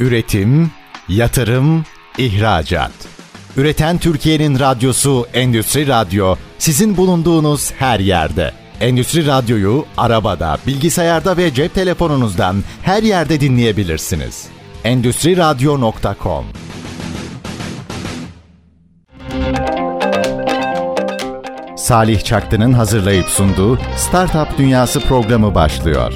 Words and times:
Üretim, 0.00 0.70
yatırım, 1.08 1.84
ihracat. 2.18 2.92
Üreten 3.56 3.98
Türkiye'nin 3.98 4.58
radyosu 4.58 5.26
Endüstri 5.34 5.86
Radyo 5.86 6.36
sizin 6.58 6.96
bulunduğunuz 6.96 7.72
her 7.72 8.00
yerde. 8.00 8.52
Endüstri 8.80 9.26
Radyo'yu 9.26 9.84
arabada, 9.96 10.58
bilgisayarda 10.66 11.36
ve 11.36 11.54
cep 11.54 11.74
telefonunuzdan 11.74 12.56
her 12.82 13.02
yerde 13.02 13.40
dinleyebilirsiniz. 13.40 14.46
Endüstri 14.84 15.36
Radyo.com 15.36 16.44
Salih 21.76 22.24
Çaktı'nın 22.24 22.72
hazırlayıp 22.72 23.26
sunduğu 23.26 23.78
Startup 23.96 24.58
Dünyası 24.58 25.00
programı 25.00 25.54
başlıyor. 25.54 26.12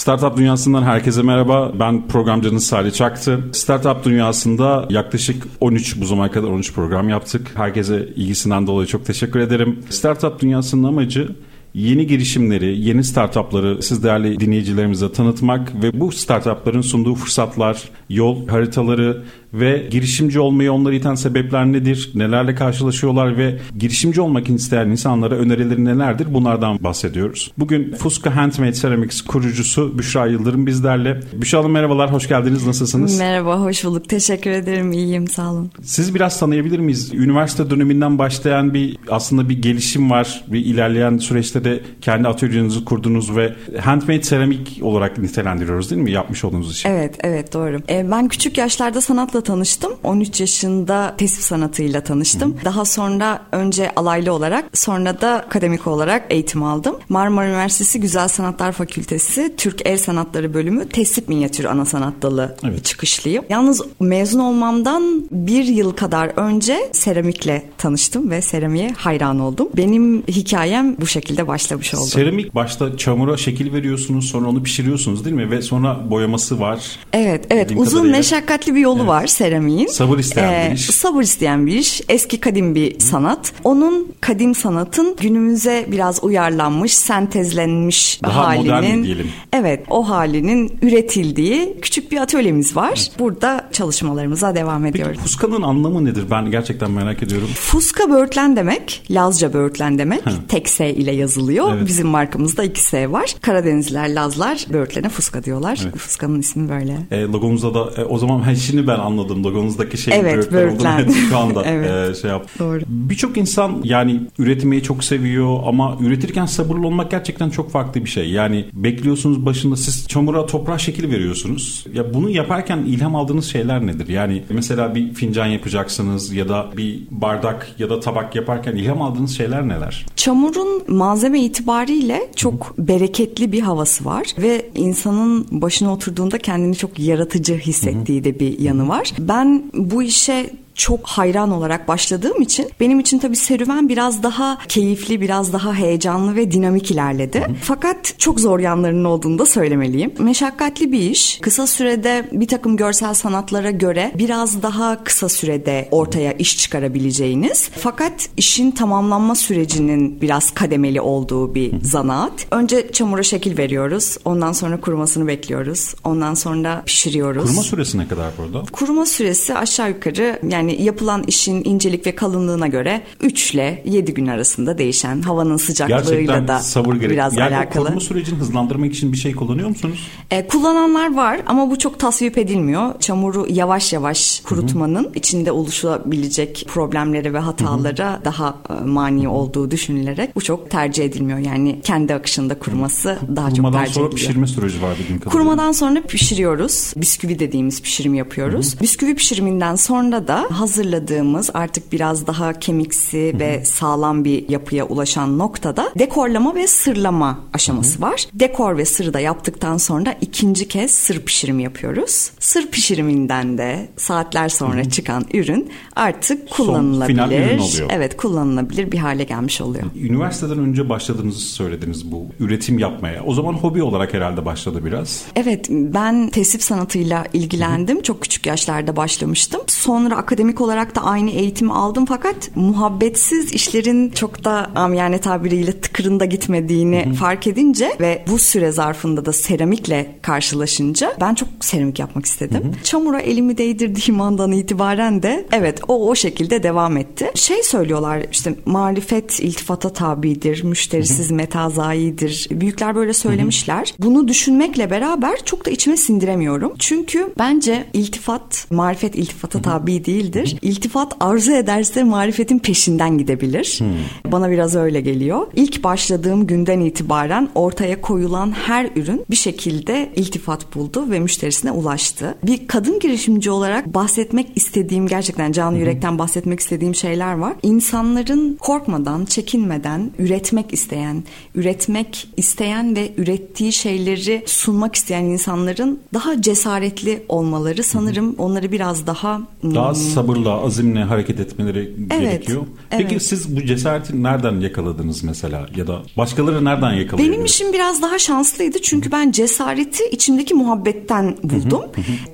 Startup 0.00 0.36
Dünyası'ndan 0.36 0.82
herkese 0.82 1.22
merhaba. 1.22 1.72
Ben 1.80 2.08
programcınız 2.08 2.66
Salih 2.66 2.92
Çaktı. 2.92 3.40
Startup 3.52 4.04
Dünyası'nda 4.04 4.86
yaklaşık 4.90 5.46
13 5.60 6.00
bu 6.00 6.04
zamana 6.04 6.30
kadar 6.30 6.48
13 6.48 6.74
program 6.74 7.08
yaptık. 7.08 7.50
Herkese 7.54 8.08
ilgisinden 8.16 8.66
dolayı 8.66 8.86
çok 8.86 9.06
teşekkür 9.06 9.40
ederim. 9.40 9.78
Startup 9.90 10.40
Dünyası'nın 10.40 10.84
amacı 10.84 11.28
yeni 11.74 12.06
girişimleri, 12.06 12.80
yeni 12.80 13.04
startupları 13.04 13.82
siz 13.82 14.04
değerli 14.04 14.40
dinleyicilerimize 14.40 15.12
tanıtmak 15.12 15.82
ve 15.82 16.00
bu 16.00 16.12
startupların 16.12 16.80
sunduğu 16.80 17.14
fırsatlar, 17.14 17.82
yol 18.08 18.48
haritaları 18.48 19.22
ve 19.54 19.86
girişimci 19.90 20.40
olmayı 20.40 20.72
onları 20.72 20.94
iten 20.94 21.14
sebepler 21.14 21.66
nedir? 21.66 22.10
Nelerle 22.14 22.54
karşılaşıyorlar 22.54 23.38
ve 23.38 23.58
girişimci 23.78 24.20
olmak 24.20 24.50
isteyen 24.50 24.88
insanlara 24.88 25.34
önerileri 25.34 25.84
nelerdir? 25.84 26.34
Bunlardan 26.34 26.84
bahsediyoruz. 26.84 27.52
Bugün 27.58 27.94
Fuska 27.94 28.36
Handmade 28.36 28.72
Ceramics 28.72 29.20
kurucusu 29.20 29.98
Büşra 29.98 30.26
Yıldırım 30.26 30.66
bizlerle. 30.66 31.20
Büşra 31.32 31.58
Hanım 31.58 31.70
merhabalar, 31.70 32.12
hoş 32.12 32.28
geldiniz. 32.28 32.66
Nasılsınız? 32.66 33.18
Merhaba, 33.18 33.60
hoş 33.60 33.84
bulduk. 33.84 34.08
Teşekkür 34.08 34.50
ederim. 34.50 34.92
İyiyim, 34.92 35.28
sağ 35.28 35.52
olun. 35.52 35.70
Siz 35.82 36.14
biraz 36.14 36.40
tanıyabilir 36.40 36.78
miyiz? 36.78 37.14
Üniversite 37.14 37.70
döneminden 37.70 38.18
başlayan 38.18 38.74
bir 38.74 38.96
aslında 39.10 39.48
bir 39.48 39.62
gelişim 39.62 40.10
var. 40.10 40.44
Bir 40.48 40.64
ilerleyen 40.66 41.18
süreçte 41.18 41.64
de 41.64 41.80
kendi 42.00 42.28
atölyenizi 42.28 42.84
kurdunuz 42.84 43.36
ve 43.36 43.54
handmade 43.80 44.22
seramik 44.22 44.78
olarak 44.82 45.18
nitelendiriyoruz 45.18 45.90
değil 45.90 46.02
mi? 46.02 46.10
Yapmış 46.10 46.44
olduğunuz 46.44 46.72
işi. 46.72 46.88
Evet, 46.88 47.18
evet 47.20 47.54
doğru. 47.54 47.80
Ee, 47.88 48.10
ben 48.10 48.28
küçük 48.28 48.58
yaşlarda 48.58 49.00
sanatla 49.00 49.39
tanıştım. 49.40 49.92
13 50.04 50.40
yaşında 50.40 51.14
tesip 51.18 51.42
sanatıyla 51.42 52.00
tanıştım. 52.00 52.56
Hı. 52.60 52.64
Daha 52.64 52.84
sonra 52.84 53.42
önce 53.52 53.90
alaylı 53.96 54.32
olarak 54.32 54.78
sonra 54.78 55.20
da 55.20 55.30
akademik 55.30 55.86
olarak 55.86 56.26
eğitim 56.30 56.62
aldım. 56.62 56.96
Marmara 57.08 57.48
Üniversitesi 57.48 58.00
Güzel 58.00 58.28
Sanatlar 58.28 58.72
Fakültesi 58.72 59.54
Türk 59.56 59.86
El 59.86 59.98
Sanatları 59.98 60.54
bölümü 60.54 60.88
tesip 60.88 61.28
minyatür 61.28 61.64
ana 61.64 61.84
sanat 61.84 62.14
dalı 62.22 62.56
evet. 62.64 62.84
çıkışlıyım. 62.84 63.44
Yalnız 63.48 63.82
mezun 64.00 64.40
olmamdan 64.40 65.24
bir 65.30 65.64
yıl 65.64 65.92
kadar 65.92 66.26
önce 66.36 66.78
seramikle 66.92 67.62
tanıştım 67.78 68.30
ve 68.30 68.42
seramiğe 68.42 68.90
hayran 68.96 69.40
oldum. 69.40 69.68
Benim 69.76 70.22
hikayem 70.22 70.96
bu 71.00 71.06
şekilde 71.06 71.48
başlamış 71.48 71.94
oldu. 71.94 72.06
Seramik 72.06 72.54
başta 72.54 72.96
çamura 72.96 73.36
şekil 73.36 73.72
veriyorsunuz 73.72 74.28
sonra 74.28 74.48
onu 74.48 74.62
pişiriyorsunuz 74.62 75.24
değil 75.24 75.36
mi? 75.36 75.50
Ve 75.50 75.62
sonra 75.62 76.10
boyaması 76.10 76.60
var. 76.60 76.98
Evet 77.12 77.46
evet 77.50 77.70
uzun 77.70 77.84
kadarıyla. 77.84 78.16
meşakkatli 78.16 78.74
bir 78.74 78.80
yolu 78.80 78.98
evet. 78.98 79.08
var 79.08 79.26
seramiğin. 79.30 79.86
Sabır 79.86 80.18
isteyen 80.18 80.52
ee, 80.52 80.68
bir 80.70 80.76
iş. 80.76 80.86
Sabır 80.86 81.22
isteyen 81.22 81.66
bir 81.66 81.76
iş. 81.76 82.00
Eski 82.08 82.40
kadim 82.40 82.74
bir 82.74 82.94
Hı. 82.94 83.00
sanat. 83.00 83.52
Onun 83.64 84.12
kadim 84.20 84.54
sanatın 84.54 85.16
günümüze 85.20 85.86
biraz 85.90 86.24
uyarlanmış, 86.24 86.96
sentezlenmiş 86.96 88.20
Daha 88.22 88.46
halinin. 88.46 88.66
modern 88.66 89.02
diyelim. 89.02 89.30
Evet 89.52 89.84
o 89.90 90.08
halinin 90.08 90.78
üretildiği 90.82 91.76
küçük 91.82 92.12
bir 92.12 92.16
atölyemiz 92.20 92.76
var. 92.76 92.92
Evet. 92.96 93.10
Burada 93.18 93.68
çalışmalarımıza 93.72 94.54
devam 94.54 94.86
ediyoruz. 94.86 95.12
Peki 95.16 95.22
Fuska'nın 95.22 95.62
anlamı 95.62 96.04
nedir? 96.04 96.24
Ben 96.30 96.50
gerçekten 96.50 96.90
merak 96.90 97.22
ediyorum. 97.22 97.48
Fuska 97.54 98.10
böğürtlen 98.10 98.56
demek. 98.56 99.02
Lazca 99.10 99.52
böğürtlen 99.52 99.98
demek. 99.98 100.26
Hı. 100.26 100.30
Tek 100.48 100.68
S 100.68 100.94
ile 100.94 101.12
yazılıyor. 101.12 101.74
Evet. 101.74 101.88
Bizim 101.88 102.06
markamızda 102.08 102.64
iki 102.64 102.80
S 102.80 103.12
var. 103.12 103.34
Karadenizler, 103.40 104.14
Lazlar 104.14 104.66
böğürtlene 104.72 105.08
Fuska 105.08 105.44
diyorlar. 105.44 105.80
Evet. 105.82 105.96
Fuska'nın 105.96 106.40
ismi 106.40 106.68
böyle. 106.68 106.96
E, 107.10 107.22
logomuzda 107.22 107.74
da 107.74 108.02
e, 108.02 108.04
o 108.04 108.18
zaman 108.18 108.54
şimdi 108.54 108.86
ben 108.86 108.98
anladım 108.98 109.19
logonuzdaki 109.28 109.98
şey 109.98 110.14
evet, 110.16 110.52
böğürtlen. 110.52 111.10
şu 111.30 111.38
anda 111.38 111.62
evet. 111.66 112.10
e, 112.10 112.20
şey 112.20 112.30
yap. 112.30 112.48
Doğru. 112.58 112.80
Birçok 112.86 113.36
insan 113.36 113.80
yani 113.84 114.20
üretmeyi 114.38 114.82
çok 114.82 115.04
seviyor 115.04 115.58
ama 115.66 115.96
üretirken 116.00 116.46
sabırlı 116.46 116.86
olmak 116.86 117.10
gerçekten 117.10 117.50
çok 117.50 117.70
farklı 117.70 118.04
bir 118.04 118.10
şey. 118.10 118.30
Yani 118.30 118.64
bekliyorsunuz 118.72 119.46
başında 119.46 119.76
siz 119.76 120.08
çamura 120.08 120.46
toprağa 120.46 120.78
şekil 120.78 121.10
veriyorsunuz. 121.10 121.86
Ya 121.94 122.14
bunu 122.14 122.30
yaparken 122.30 122.78
ilham 122.78 123.16
aldığınız 123.16 123.44
şeyler 123.44 123.86
nedir? 123.86 124.08
Yani 124.08 124.42
mesela 124.50 124.94
bir 124.94 125.14
fincan 125.14 125.46
yapacaksınız 125.46 126.32
ya 126.32 126.48
da 126.48 126.70
bir 126.76 127.00
bardak 127.10 127.74
ya 127.78 127.90
da 127.90 128.00
tabak 128.00 128.36
yaparken 128.36 128.76
ilham 128.76 129.02
aldığınız 129.02 129.36
şeyler 129.36 129.68
neler? 129.68 130.06
Çamurun 130.16 130.82
malzeme 130.88 131.40
itibariyle 131.40 132.30
çok 132.36 132.66
Hı-hı. 132.66 132.88
bereketli 132.88 133.52
bir 133.52 133.60
havası 133.60 134.04
var 134.04 134.26
ve 134.38 134.70
insanın 134.74 135.46
başına 135.50 135.92
oturduğunda 135.92 136.38
kendini 136.38 136.76
çok 136.76 136.98
yaratıcı 136.98 137.54
hissettiği 137.54 138.18
Hı-hı. 138.18 138.24
de 138.24 138.40
bir 138.40 138.58
yanı 138.58 138.88
var. 138.88 139.09
Ben 139.18 139.70
bu 139.74 140.02
işe 140.02 140.50
çok 140.80 141.06
hayran 141.06 141.50
olarak 141.50 141.88
başladığım 141.88 142.42
için 142.42 142.70
benim 142.80 143.00
için 143.00 143.18
tabii 143.18 143.36
serüven 143.36 143.88
biraz 143.88 144.22
daha 144.22 144.58
keyifli, 144.68 145.20
biraz 145.20 145.52
daha 145.52 145.74
heyecanlı 145.74 146.36
ve 146.36 146.50
dinamik 146.50 146.90
ilerledi. 146.90 147.46
Fakat 147.62 148.14
çok 148.18 148.40
zor 148.40 148.58
yanlarının 148.60 149.04
olduğunu 149.04 149.38
da 149.38 149.46
söylemeliyim. 149.46 150.12
Meşakkatli 150.18 150.92
bir 150.92 151.10
iş. 151.10 151.38
Kısa 151.42 151.66
sürede 151.66 152.28
bir 152.32 152.48
takım 152.48 152.76
görsel 152.76 153.14
sanatlara 153.14 153.70
göre 153.70 154.12
biraz 154.18 154.62
daha 154.62 155.04
kısa 155.04 155.28
sürede 155.28 155.88
ortaya 155.90 156.32
iş 156.32 156.58
çıkarabileceğiniz. 156.58 157.68
Fakat 157.68 158.28
işin 158.36 158.70
tamamlanma 158.70 159.34
sürecinin 159.34 160.20
biraz 160.20 160.50
kademeli 160.50 161.00
olduğu 161.00 161.54
bir 161.54 161.72
zanaat. 161.82 162.46
Önce 162.50 162.92
çamura 162.92 163.22
şekil 163.22 163.58
veriyoruz. 163.58 164.16
Ondan 164.24 164.52
sonra 164.52 164.80
kurumasını 164.80 165.26
bekliyoruz. 165.26 165.94
Ondan 166.04 166.34
sonra 166.34 166.82
pişiriyoruz. 166.86 167.44
Kuruma 167.44 167.62
süresi 167.62 167.98
ne 167.98 168.08
kadar 168.08 168.32
burada? 168.38 168.62
Kuruma 168.72 169.06
süresi 169.06 169.54
aşağı 169.54 169.88
yukarı 169.88 170.40
yani 170.48 170.69
yani 170.70 170.82
yapılan 170.82 171.24
işin 171.26 171.64
incelik 171.64 172.06
ve 172.06 172.14
kalınlığına 172.14 172.66
göre 172.66 173.02
3 173.20 173.54
ile 173.54 173.82
7 173.86 174.14
gün 174.14 174.26
arasında 174.26 174.78
değişen 174.78 175.22
havanın 175.22 175.56
sıcaklığıyla 175.56 176.00
Gerçekten 176.00 176.48
da 176.48 176.58
sabır 176.58 176.94
gerek. 176.94 177.10
biraz 177.10 177.36
yani 177.36 177.56
alakalı. 177.56 177.88
Yani 177.88 178.00
sürecini 178.00 178.38
hızlandırmak 178.38 178.92
için 178.92 179.12
bir 179.12 179.16
şey 179.16 179.32
kullanıyor 179.32 179.68
musunuz? 179.68 180.08
E, 180.30 180.48
kullananlar 180.48 181.14
var 181.14 181.40
ama 181.46 181.70
bu 181.70 181.78
çok 181.78 181.98
tasvip 181.98 182.38
edilmiyor. 182.38 183.00
Çamuru 183.00 183.46
yavaş 183.50 183.92
yavaş 183.92 184.40
kurutmanın 184.40 185.04
Hı-hı. 185.04 185.12
içinde 185.14 185.52
oluşabilecek 185.52 186.64
problemlere 186.68 187.32
ve 187.32 187.38
hatalara 187.38 188.14
Hı-hı. 188.14 188.24
daha 188.24 188.54
e, 188.70 188.84
mani 188.84 189.28
olduğu 189.28 189.70
düşünülerek 189.70 190.36
bu 190.36 190.40
çok 190.40 190.70
tercih 190.70 191.04
edilmiyor. 191.04 191.38
Yani 191.38 191.80
kendi 191.84 192.14
akışında 192.14 192.58
kuruması 192.58 193.08
Hı-hı. 193.10 193.36
daha 193.36 193.50
Kurumadan 193.50 193.72
çok 193.72 193.84
tercih 193.84 193.94
sonra 193.94 194.10
pişirme 194.10 194.46
süreci 194.46 194.82
var 194.82 194.90
bildiğim 194.98 195.20
kadarıyla. 195.20 195.30
Kurumadan 195.30 195.72
sonra 195.72 196.02
pişiriyoruz. 196.02 196.92
Bisküvi 196.96 197.38
dediğimiz 197.38 197.82
pişirim 197.82 198.14
yapıyoruz. 198.14 198.74
Hı-hı. 198.74 198.82
Bisküvi 198.82 199.14
pişiriminden 199.14 199.74
sonra 199.74 200.28
da 200.28 200.46
hazırladığımız 200.50 201.50
artık 201.54 201.92
biraz 201.92 202.26
daha 202.26 202.58
kemiksi 202.58 203.30
Hı-hı. 203.32 203.40
ve 203.40 203.64
sağlam 203.64 204.24
bir 204.24 204.48
yapıya 204.48 204.86
ulaşan 204.86 205.38
noktada 205.38 205.92
dekorlama 205.98 206.54
ve 206.54 206.66
sırlama 206.66 207.40
aşaması 207.52 207.98
Hı-hı. 207.98 208.10
var. 208.10 208.26
Dekor 208.34 208.76
ve 208.76 208.84
sırı 208.84 209.14
da 209.14 209.20
yaptıktan 209.20 209.76
sonra 209.76 210.14
ikinci 210.20 210.68
kez 210.68 210.90
sır 210.90 211.20
pişirimi 211.20 211.62
yapıyoruz. 211.62 212.30
Sır 212.38 212.66
pişiriminden 212.66 213.58
de 213.58 213.88
saatler 213.96 214.48
sonra 214.48 214.80
Hı-hı. 214.80 214.90
çıkan 214.90 215.24
ürün 215.34 215.70
artık 215.96 216.50
kullanılabilir. 216.50 217.18
Son, 217.18 217.28
final 217.28 217.46
ürün 217.46 217.58
oluyor. 217.58 217.90
Evet 217.92 218.16
kullanılabilir 218.16 218.92
bir 218.92 218.98
hale 218.98 219.24
gelmiş 219.24 219.60
oluyor. 219.60 219.84
Üniversiteden 219.96 220.58
önce 220.58 220.88
başladığınızı 220.88 221.40
söylediniz 221.40 222.12
bu 222.12 222.26
üretim 222.40 222.78
yapmaya. 222.78 223.24
O 223.24 223.34
zaman 223.34 223.52
hobi 223.52 223.82
olarak 223.82 224.14
herhalde 224.14 224.44
başladı 224.44 224.84
biraz. 224.84 225.22
Evet 225.36 225.66
ben 225.70 226.28
tesip 226.28 226.62
sanatıyla 226.62 227.26
ilgilendim. 227.32 227.96
Hı-hı. 227.96 228.02
Çok 228.02 228.22
küçük 228.22 228.46
yaşlarda 228.46 228.96
başlamıştım. 228.96 229.60
Sonra 229.66 230.16
akademik 230.16 230.39
akademik 230.40 230.60
olarak 230.60 230.94
da 230.96 231.04
aynı 231.04 231.30
eğitimi 231.30 231.72
aldım 231.72 232.04
fakat 232.04 232.50
muhabbetsiz 232.56 233.52
işlerin 233.52 234.10
çok 234.10 234.44
da 234.44 234.70
amiyane 234.74 235.18
tabiriyle 235.18 235.80
tıkırında 235.80 236.24
gitmediğini 236.24 237.04
Hı-hı. 237.06 237.14
fark 237.14 237.46
edince 237.46 237.92
ve 238.00 238.24
bu 238.30 238.38
süre 238.38 238.72
zarfında 238.72 239.26
da 239.26 239.32
seramikle 239.32 240.16
karşılaşınca 240.22 241.12
ben 241.20 241.34
çok 241.34 241.48
seramik 241.60 241.98
yapmak 241.98 242.26
istedim. 242.26 242.64
Hı-hı. 242.64 242.82
Çamura 242.84 243.20
elimi 243.20 243.58
değdirdiğim 243.58 244.20
andan 244.20 244.52
itibaren 244.52 245.22
de 245.22 245.46
evet 245.52 245.80
o 245.88 246.08
o 246.08 246.14
şekilde 246.14 246.62
devam 246.62 246.96
etti. 246.96 247.30
Şey 247.34 247.62
söylüyorlar 247.62 248.22
işte 248.32 248.54
marifet 248.66 249.40
iltifata 249.40 249.92
tabidir, 249.92 250.64
müşterisiz 250.64 251.26
Hı-hı. 251.26 251.34
metazayidir. 251.34 252.48
Büyükler 252.50 252.94
böyle 252.94 253.12
söylemişler. 253.12 253.78
Hı-hı. 253.78 254.06
Bunu 254.06 254.28
düşünmekle 254.28 254.90
beraber 254.90 255.44
çok 255.44 255.66
da 255.66 255.70
içime 255.70 255.96
sindiremiyorum. 255.96 256.72
Çünkü 256.78 257.32
bence 257.38 257.86
iltifat 257.92 258.66
marifet 258.70 259.14
iltifata 259.14 259.58
Hı-hı. 259.58 259.62
tabi 259.62 260.04
değil 260.04 260.29
değildir. 260.32 260.56
İltifat 260.62 261.16
arzu 261.20 261.52
ederse 261.52 262.02
marifetin 262.02 262.58
peşinden 262.58 263.18
gidebilir. 263.18 263.76
Hmm. 263.78 264.32
Bana 264.32 264.50
biraz 264.50 264.76
öyle 264.76 265.00
geliyor. 265.00 265.46
İlk 265.54 265.84
başladığım 265.84 266.46
günden 266.46 266.80
itibaren 266.80 267.48
ortaya 267.54 268.00
koyulan 268.00 268.52
her 268.52 268.90
ürün 268.96 269.24
bir 269.30 269.36
şekilde 269.36 270.12
iltifat 270.16 270.74
buldu 270.74 271.10
ve 271.10 271.20
müşterisine 271.20 271.70
ulaştı. 271.70 272.34
Bir 272.42 272.68
kadın 272.68 272.98
girişimci 272.98 273.50
olarak 273.50 273.94
bahsetmek 273.94 274.46
istediğim 274.54 275.06
gerçekten 275.06 275.52
canı 275.52 275.78
yürekten 275.78 276.18
bahsetmek 276.18 276.60
istediğim 276.60 276.94
şeyler 276.94 277.32
var. 277.34 277.54
İnsanların 277.62 278.56
korkmadan, 278.60 279.24
çekinmeden 279.24 280.10
üretmek 280.18 280.72
isteyen, 280.72 281.24
üretmek 281.54 282.28
isteyen 282.36 282.96
ve 282.96 283.12
ürettiği 283.16 283.72
şeyleri 283.72 284.42
sunmak 284.46 284.94
isteyen 284.94 285.24
insanların 285.24 286.00
daha 286.14 286.42
cesaretli 286.42 287.22
olmaları 287.28 287.82
sanırım 287.82 288.34
onları 288.38 288.72
biraz 288.72 289.06
daha 289.06 289.40
daha 289.64 289.88
hmm, 289.88 289.94
sabırla, 290.20 290.64
azimle 290.64 291.04
hareket 291.04 291.40
etmeleri 291.40 291.92
evet, 292.10 292.20
gerekiyor. 292.20 292.62
Peki 292.90 293.06
evet. 293.12 293.22
siz 293.22 293.56
bu 293.56 293.62
cesareti 293.62 294.22
nereden 294.22 294.60
yakaladınız 294.60 295.24
mesela 295.24 295.66
ya 295.76 295.86
da 295.86 296.02
başkaları 296.16 296.64
nereden 296.64 296.92
yakalıyor? 296.92 297.28
Benim 297.28 297.44
işim 297.44 297.72
biraz 297.72 298.02
daha 298.02 298.18
şanslıydı 298.18 298.82
çünkü 298.82 299.12
ben 299.12 299.30
cesareti 299.30 300.04
içimdeki 300.04 300.54
muhabbetten 300.54 301.36
buldum. 301.42 301.82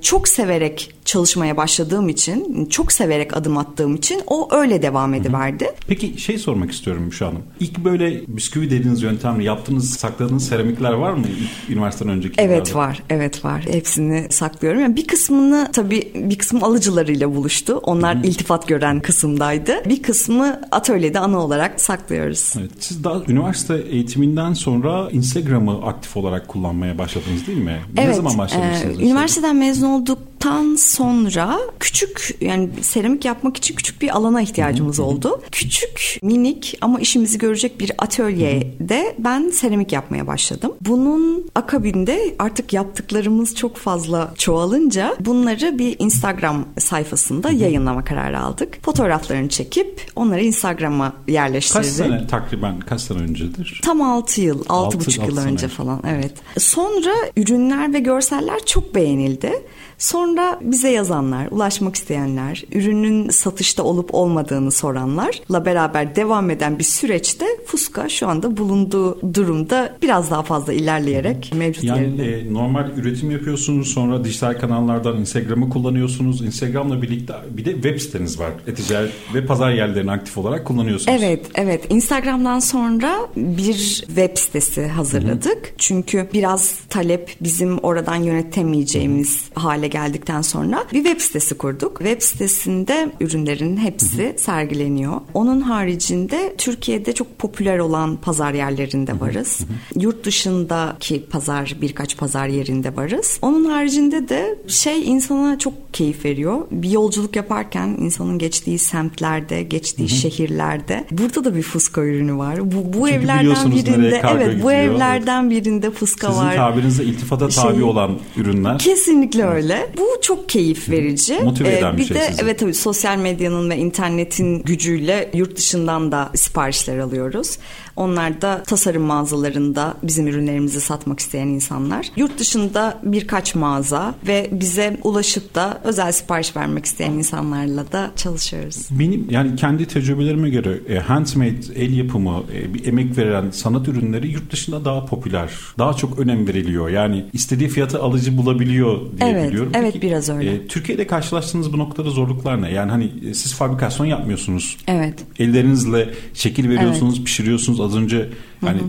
Çok 0.03 0.29
severek 0.29 0.93
çalışmaya 1.05 1.57
başladığım 1.57 2.09
için, 2.09 2.67
çok 2.71 2.93
severek 2.93 3.37
adım 3.37 3.59
attığım 3.59 3.95
için 3.95 4.21
o 4.27 4.49
öyle 4.55 4.83
devam 4.83 5.15
ediverdi. 5.15 5.71
Peki 5.89 6.21
şey 6.21 6.39
sormak 6.39 6.73
istiyorum 6.73 7.13
şu 7.13 7.27
Hanım. 7.27 7.43
İlk 7.61 7.79
böyle 7.79 8.21
bisküvi 8.29 8.71
dediğiniz 8.71 9.03
yöntemle 9.03 9.45
yaptığınız, 9.45 9.91
sakladığınız 9.91 10.49
seramikler 10.49 10.93
var 10.93 11.13
mı 11.13 11.27
ilk 11.27 11.77
üniversiteden 11.77 12.13
önceki 12.13 12.35
Evet 12.39 12.69
yıllarda? 12.69 12.89
var, 12.89 13.03
evet 13.11 13.45
var. 13.45 13.65
Hepsini 13.71 14.27
saklıyorum. 14.31 14.81
Yani 14.81 14.97
bir 14.97 15.07
kısmını 15.07 15.71
tabii 15.73 16.13
bir 16.15 16.39
kısmı 16.39 16.63
alıcılarıyla 16.63 17.35
buluştu. 17.35 17.76
Onlar 17.83 18.17
Hı-hı. 18.17 18.27
iltifat 18.27 18.69
gören 18.69 19.01
kısımdaydı. 19.01 19.73
Bir 19.89 20.03
kısmı 20.03 20.61
atölyede 20.71 21.19
ana 21.19 21.39
olarak 21.39 21.81
saklıyoruz. 21.81 22.55
Evet. 22.59 22.71
Siz 22.81 23.05
daha 23.05 23.23
üniversite 23.29 23.75
eğitiminden 23.77 24.53
sonra 24.53 25.11
Instagram'ı 25.11 25.87
aktif 25.87 26.17
olarak 26.17 26.49
kullanmaya 26.49 26.99
başladınız 26.99 27.47
değil 27.47 27.59
mi? 27.59 27.81
Evet. 27.97 28.09
Ne 28.09 28.15
zaman 28.15 28.39
başladınız? 28.39 29.01
E, 29.01 29.05
üniversiteden 29.05 29.57
mezun 29.57 30.07
olduktan 30.47 30.77
sonra 30.77 31.59
küçük 31.81 32.37
yani 32.41 32.69
seramik 32.83 33.25
yapmak 33.25 33.57
için 33.57 33.75
küçük 33.75 34.03
bir 34.03 34.17
alana 34.17 34.43
ihtiyacımız 34.43 35.01
oldu. 35.01 35.41
Küçük, 35.53 36.19
minik 36.23 36.79
ama 36.81 37.01
işimizi 37.01 37.39
görecek 37.39 37.81
bir 37.81 37.93
atölyede 37.99 39.15
ben 39.19 39.51
seramik 39.51 39.93
yapmaya 39.93 40.27
başladım. 40.27 40.73
Bunun 40.81 41.47
akabinde 41.55 42.35
artık 42.39 42.73
yaptıklarımız 42.73 43.55
çok 43.55 43.77
fazla 43.77 44.35
çoğalınca 44.39 45.17
bunları 45.21 45.79
bir 45.79 45.97
Instagram 45.99 46.65
sayfasında 46.79 47.51
yayınlama 47.51 48.05
kararı 48.05 48.41
aldık. 48.41 48.85
Fotoğraflarını 48.85 49.49
çekip 49.49 50.11
onları 50.17 50.45
Instagram'a 50.45 51.13
yerleştirdik. 51.29 51.87
Kaç 51.87 51.93
sene 51.93 52.27
takriben 52.27 52.81
kaç 52.81 53.01
sene 53.01 53.19
öncedir? 53.19 53.81
Tam 53.85 54.03
6 54.03 54.41
yıl, 54.41 54.65
6,5 54.65 55.27
yıl 55.27 55.39
önce 55.39 55.69
falan 55.69 56.01
evet. 56.09 56.33
Sonra 56.59 57.15
ürünler 57.37 57.93
ve 57.93 57.99
görseller 57.99 58.65
çok 58.67 58.95
beğenildi. 58.95 59.53
Sonra 59.99 60.59
bize 60.63 60.91
yazanlar, 60.91 61.49
ulaşmak 61.51 61.97
isteyenler, 61.97 62.65
ürünün 62.73 63.29
satışta 63.29 63.83
olup 63.83 64.15
olmadığını 64.15 64.71
soranlarla 64.71 65.65
beraber 65.65 66.17
devam 66.17 66.51
eden 66.51 66.79
bir 66.79 66.85
süreçte 66.85 67.47
Fuska 67.67 68.09
şu 68.09 68.29
anda 68.29 68.57
bulunduğu 68.57 69.35
durumda 69.35 69.97
biraz 70.03 70.31
daha 70.31 70.43
fazla 70.43 70.73
ilerleyerek 70.73 71.53
mevcut 71.57 71.85
yani, 71.85 72.01
yerinde. 72.01 72.41
E, 72.41 72.53
normal 72.53 72.91
üretim 72.97 73.31
yapıyorsunuz 73.31 73.89
sonra 73.89 74.25
dijital 74.25 74.59
kanallardan 74.61 75.17
Instagram'ı 75.17 75.71
kullanıyorsunuz. 75.71 76.45
Instagram'la 76.45 77.03
birlikte 77.03 77.35
bir 77.51 77.65
de 77.65 77.73
web 77.73 77.99
siteniz 77.99 78.41
var. 78.41 78.51
E-ticaret 78.67 79.13
ve 79.35 79.47
pazar 79.47 79.71
yerlerini 79.71 80.11
aktif 80.11 80.39
olarak 80.39 80.65
kullanıyorsunuz. 80.67 81.23
Evet, 81.23 81.47
evet. 81.55 81.85
Instagram'dan 81.91 82.59
sonra 82.59 83.19
bir 83.37 84.05
web 84.07 84.37
sitesi 84.37 84.87
hazırladık. 84.87 85.67
Hı-hı. 85.67 85.75
Çünkü 85.79 86.29
biraz 86.33 86.75
talep 86.89 87.37
bizim 87.41 87.79
oradan 87.79 88.17
yönetemeyeceğimiz 88.17 89.51
Hı-hı. 89.55 89.61
hale 89.61 89.86
hale 89.87 90.07
geldikten 90.07 90.43
sonra 90.43 90.85
bir 90.93 91.05
web 91.05 91.21
sitesi 91.21 91.59
kurduk. 91.59 91.99
Web 91.99 92.23
sitesinde 92.23 93.13
ürünlerin 93.21 93.77
hepsi 93.77 94.35
sergileniyor. 94.39 95.21
Onun 95.35 95.61
haricinde 95.61 96.55
Türkiye'de 96.59 97.13
çok 97.13 97.39
popüler 97.39 97.79
olan 97.79 98.17
pazar 98.17 98.55
yerlerinde 98.55 99.21
varız. 99.21 99.61
Yurt 99.95 100.25
dışındaki 100.25 101.27
pazar 101.27 101.77
birkaç 101.81 102.17
pazar 102.17 102.47
yerinde 102.47 102.97
varız. 102.97 103.39
Onun 103.43 103.65
haricinde 103.65 104.29
de 104.29 104.59
şey 104.69 105.09
insana 105.11 105.59
çok 105.59 105.95
keyif 105.95 106.25
veriyor. 106.25 106.67
Bir 106.71 106.91
yolculuk 106.91 107.37
yaparken 107.37 107.89
insanın 107.89 108.39
geçtiği 108.39 108.79
semtlerde, 108.79 109.63
geçtiği 109.63 110.09
şehirlerde 110.09 111.05
burada 111.11 111.45
da 111.45 111.57
bir 111.57 111.63
fuska 111.63 112.01
ürünü 112.01 112.37
var. 112.37 112.73
Bu 112.73 112.93
bu 112.93 113.09
Çünkü 113.09 113.21
evlerden 113.21 113.73
birinde 113.73 114.23
evet 114.33 114.47
gidiyor. 114.47 114.63
bu 114.63 114.73
evlerden 114.73 115.51
birinde 115.51 115.91
fuska 115.91 116.29
Sizin 116.29 116.43
var. 116.43 116.51
Sizin 116.51 116.63
tabirinizde 116.63 117.05
iltifata 117.05 117.49
tabi 117.49 117.75
şey, 117.75 117.83
olan 117.83 118.19
ürünler. 118.37 118.79
Kesinlikle 118.79 119.45
öyle 119.45 119.76
öyle. 119.77 119.97
Bu 119.97 120.21
çok 120.23 120.49
keyif 120.49 120.89
verici. 120.89 121.41
Motive 121.45 121.79
eden 121.79 121.95
ee, 121.95 121.97
bir, 121.97 122.03
bir 122.03 122.07
şey 122.07 122.17
de 122.17 122.27
sizi. 122.29 122.43
evet 122.43 122.59
tabii 122.59 122.75
sosyal 122.75 123.17
medyanın 123.17 123.71
ve 123.71 123.77
internetin 123.77 124.63
gücüyle 124.63 125.31
yurt 125.35 125.57
dışından 125.57 126.13
da 126.13 126.31
siparişler 126.35 126.99
alıyoruz. 126.99 127.59
Onlar 127.97 128.43
da 128.43 128.63
tasarım 128.63 129.03
mağazalarında 129.03 129.95
bizim 130.03 130.27
ürünlerimizi 130.27 130.81
satmak 130.81 131.21
isteyen 131.21 131.49
insanlar. 131.49 132.07
Yurt 132.17 132.39
dışında 132.39 132.99
birkaç 133.03 133.55
mağaza 133.55 134.15
ve 134.27 134.49
bize 134.53 134.97
ulaşıp 135.03 135.55
da 135.55 135.81
özel 135.85 136.13
sipariş 136.13 136.57
vermek 136.57 136.85
isteyen 136.85 137.13
insanlarla 137.13 137.93
da 137.93 138.11
çalışıyoruz. 138.17 138.89
Benim 138.91 139.27
yani 139.31 139.57
kendi 139.57 139.87
tecrübelerime 139.87 140.51
göre 140.51 140.81
e, 140.89 140.99
handmade 140.99 141.75
el 141.75 141.97
yapımı, 141.97 142.43
e, 142.55 142.75
bir 142.75 142.87
emek 142.87 143.19
verilen 143.19 143.51
sanat 143.51 143.89
ürünleri 143.89 144.29
yurt 144.29 144.53
dışında 144.53 144.85
daha 144.85 145.07
popüler. 145.07 145.51
Daha 145.79 145.95
çok 145.95 146.19
önem 146.19 146.49
veriliyor. 146.49 146.89
Yani 146.89 147.25
istediği 147.33 147.69
fiyatı 147.69 148.03
alıcı 148.03 148.37
bulabiliyor 148.37 149.01
diye 149.21 149.31
evet, 149.31 149.49
biliyorum. 149.49 149.73
Evet, 149.75 149.93
Peki, 149.93 150.07
biraz 150.07 150.29
öyle. 150.31 150.55
E, 150.55 150.67
Türkiye'de 150.67 151.07
karşılaştığınız 151.07 151.73
bu 151.73 151.79
noktada 151.79 152.11
zorluklar 152.11 152.63
ne? 152.63 152.73
Yani 152.73 152.91
hani 152.91 153.35
siz 153.35 153.55
fabrikasyon 153.55 154.07
yapmıyorsunuz. 154.07 154.77
Evet. 154.87 155.25
Ellerinizle 155.39 156.15
şekil 156.35 156.69
veriyorsunuz, 156.69 157.15
evet. 157.17 157.27
pişiriyorsunuz 157.27 157.81
az 157.87 157.97
önce 157.97 158.29
hani 158.61 158.81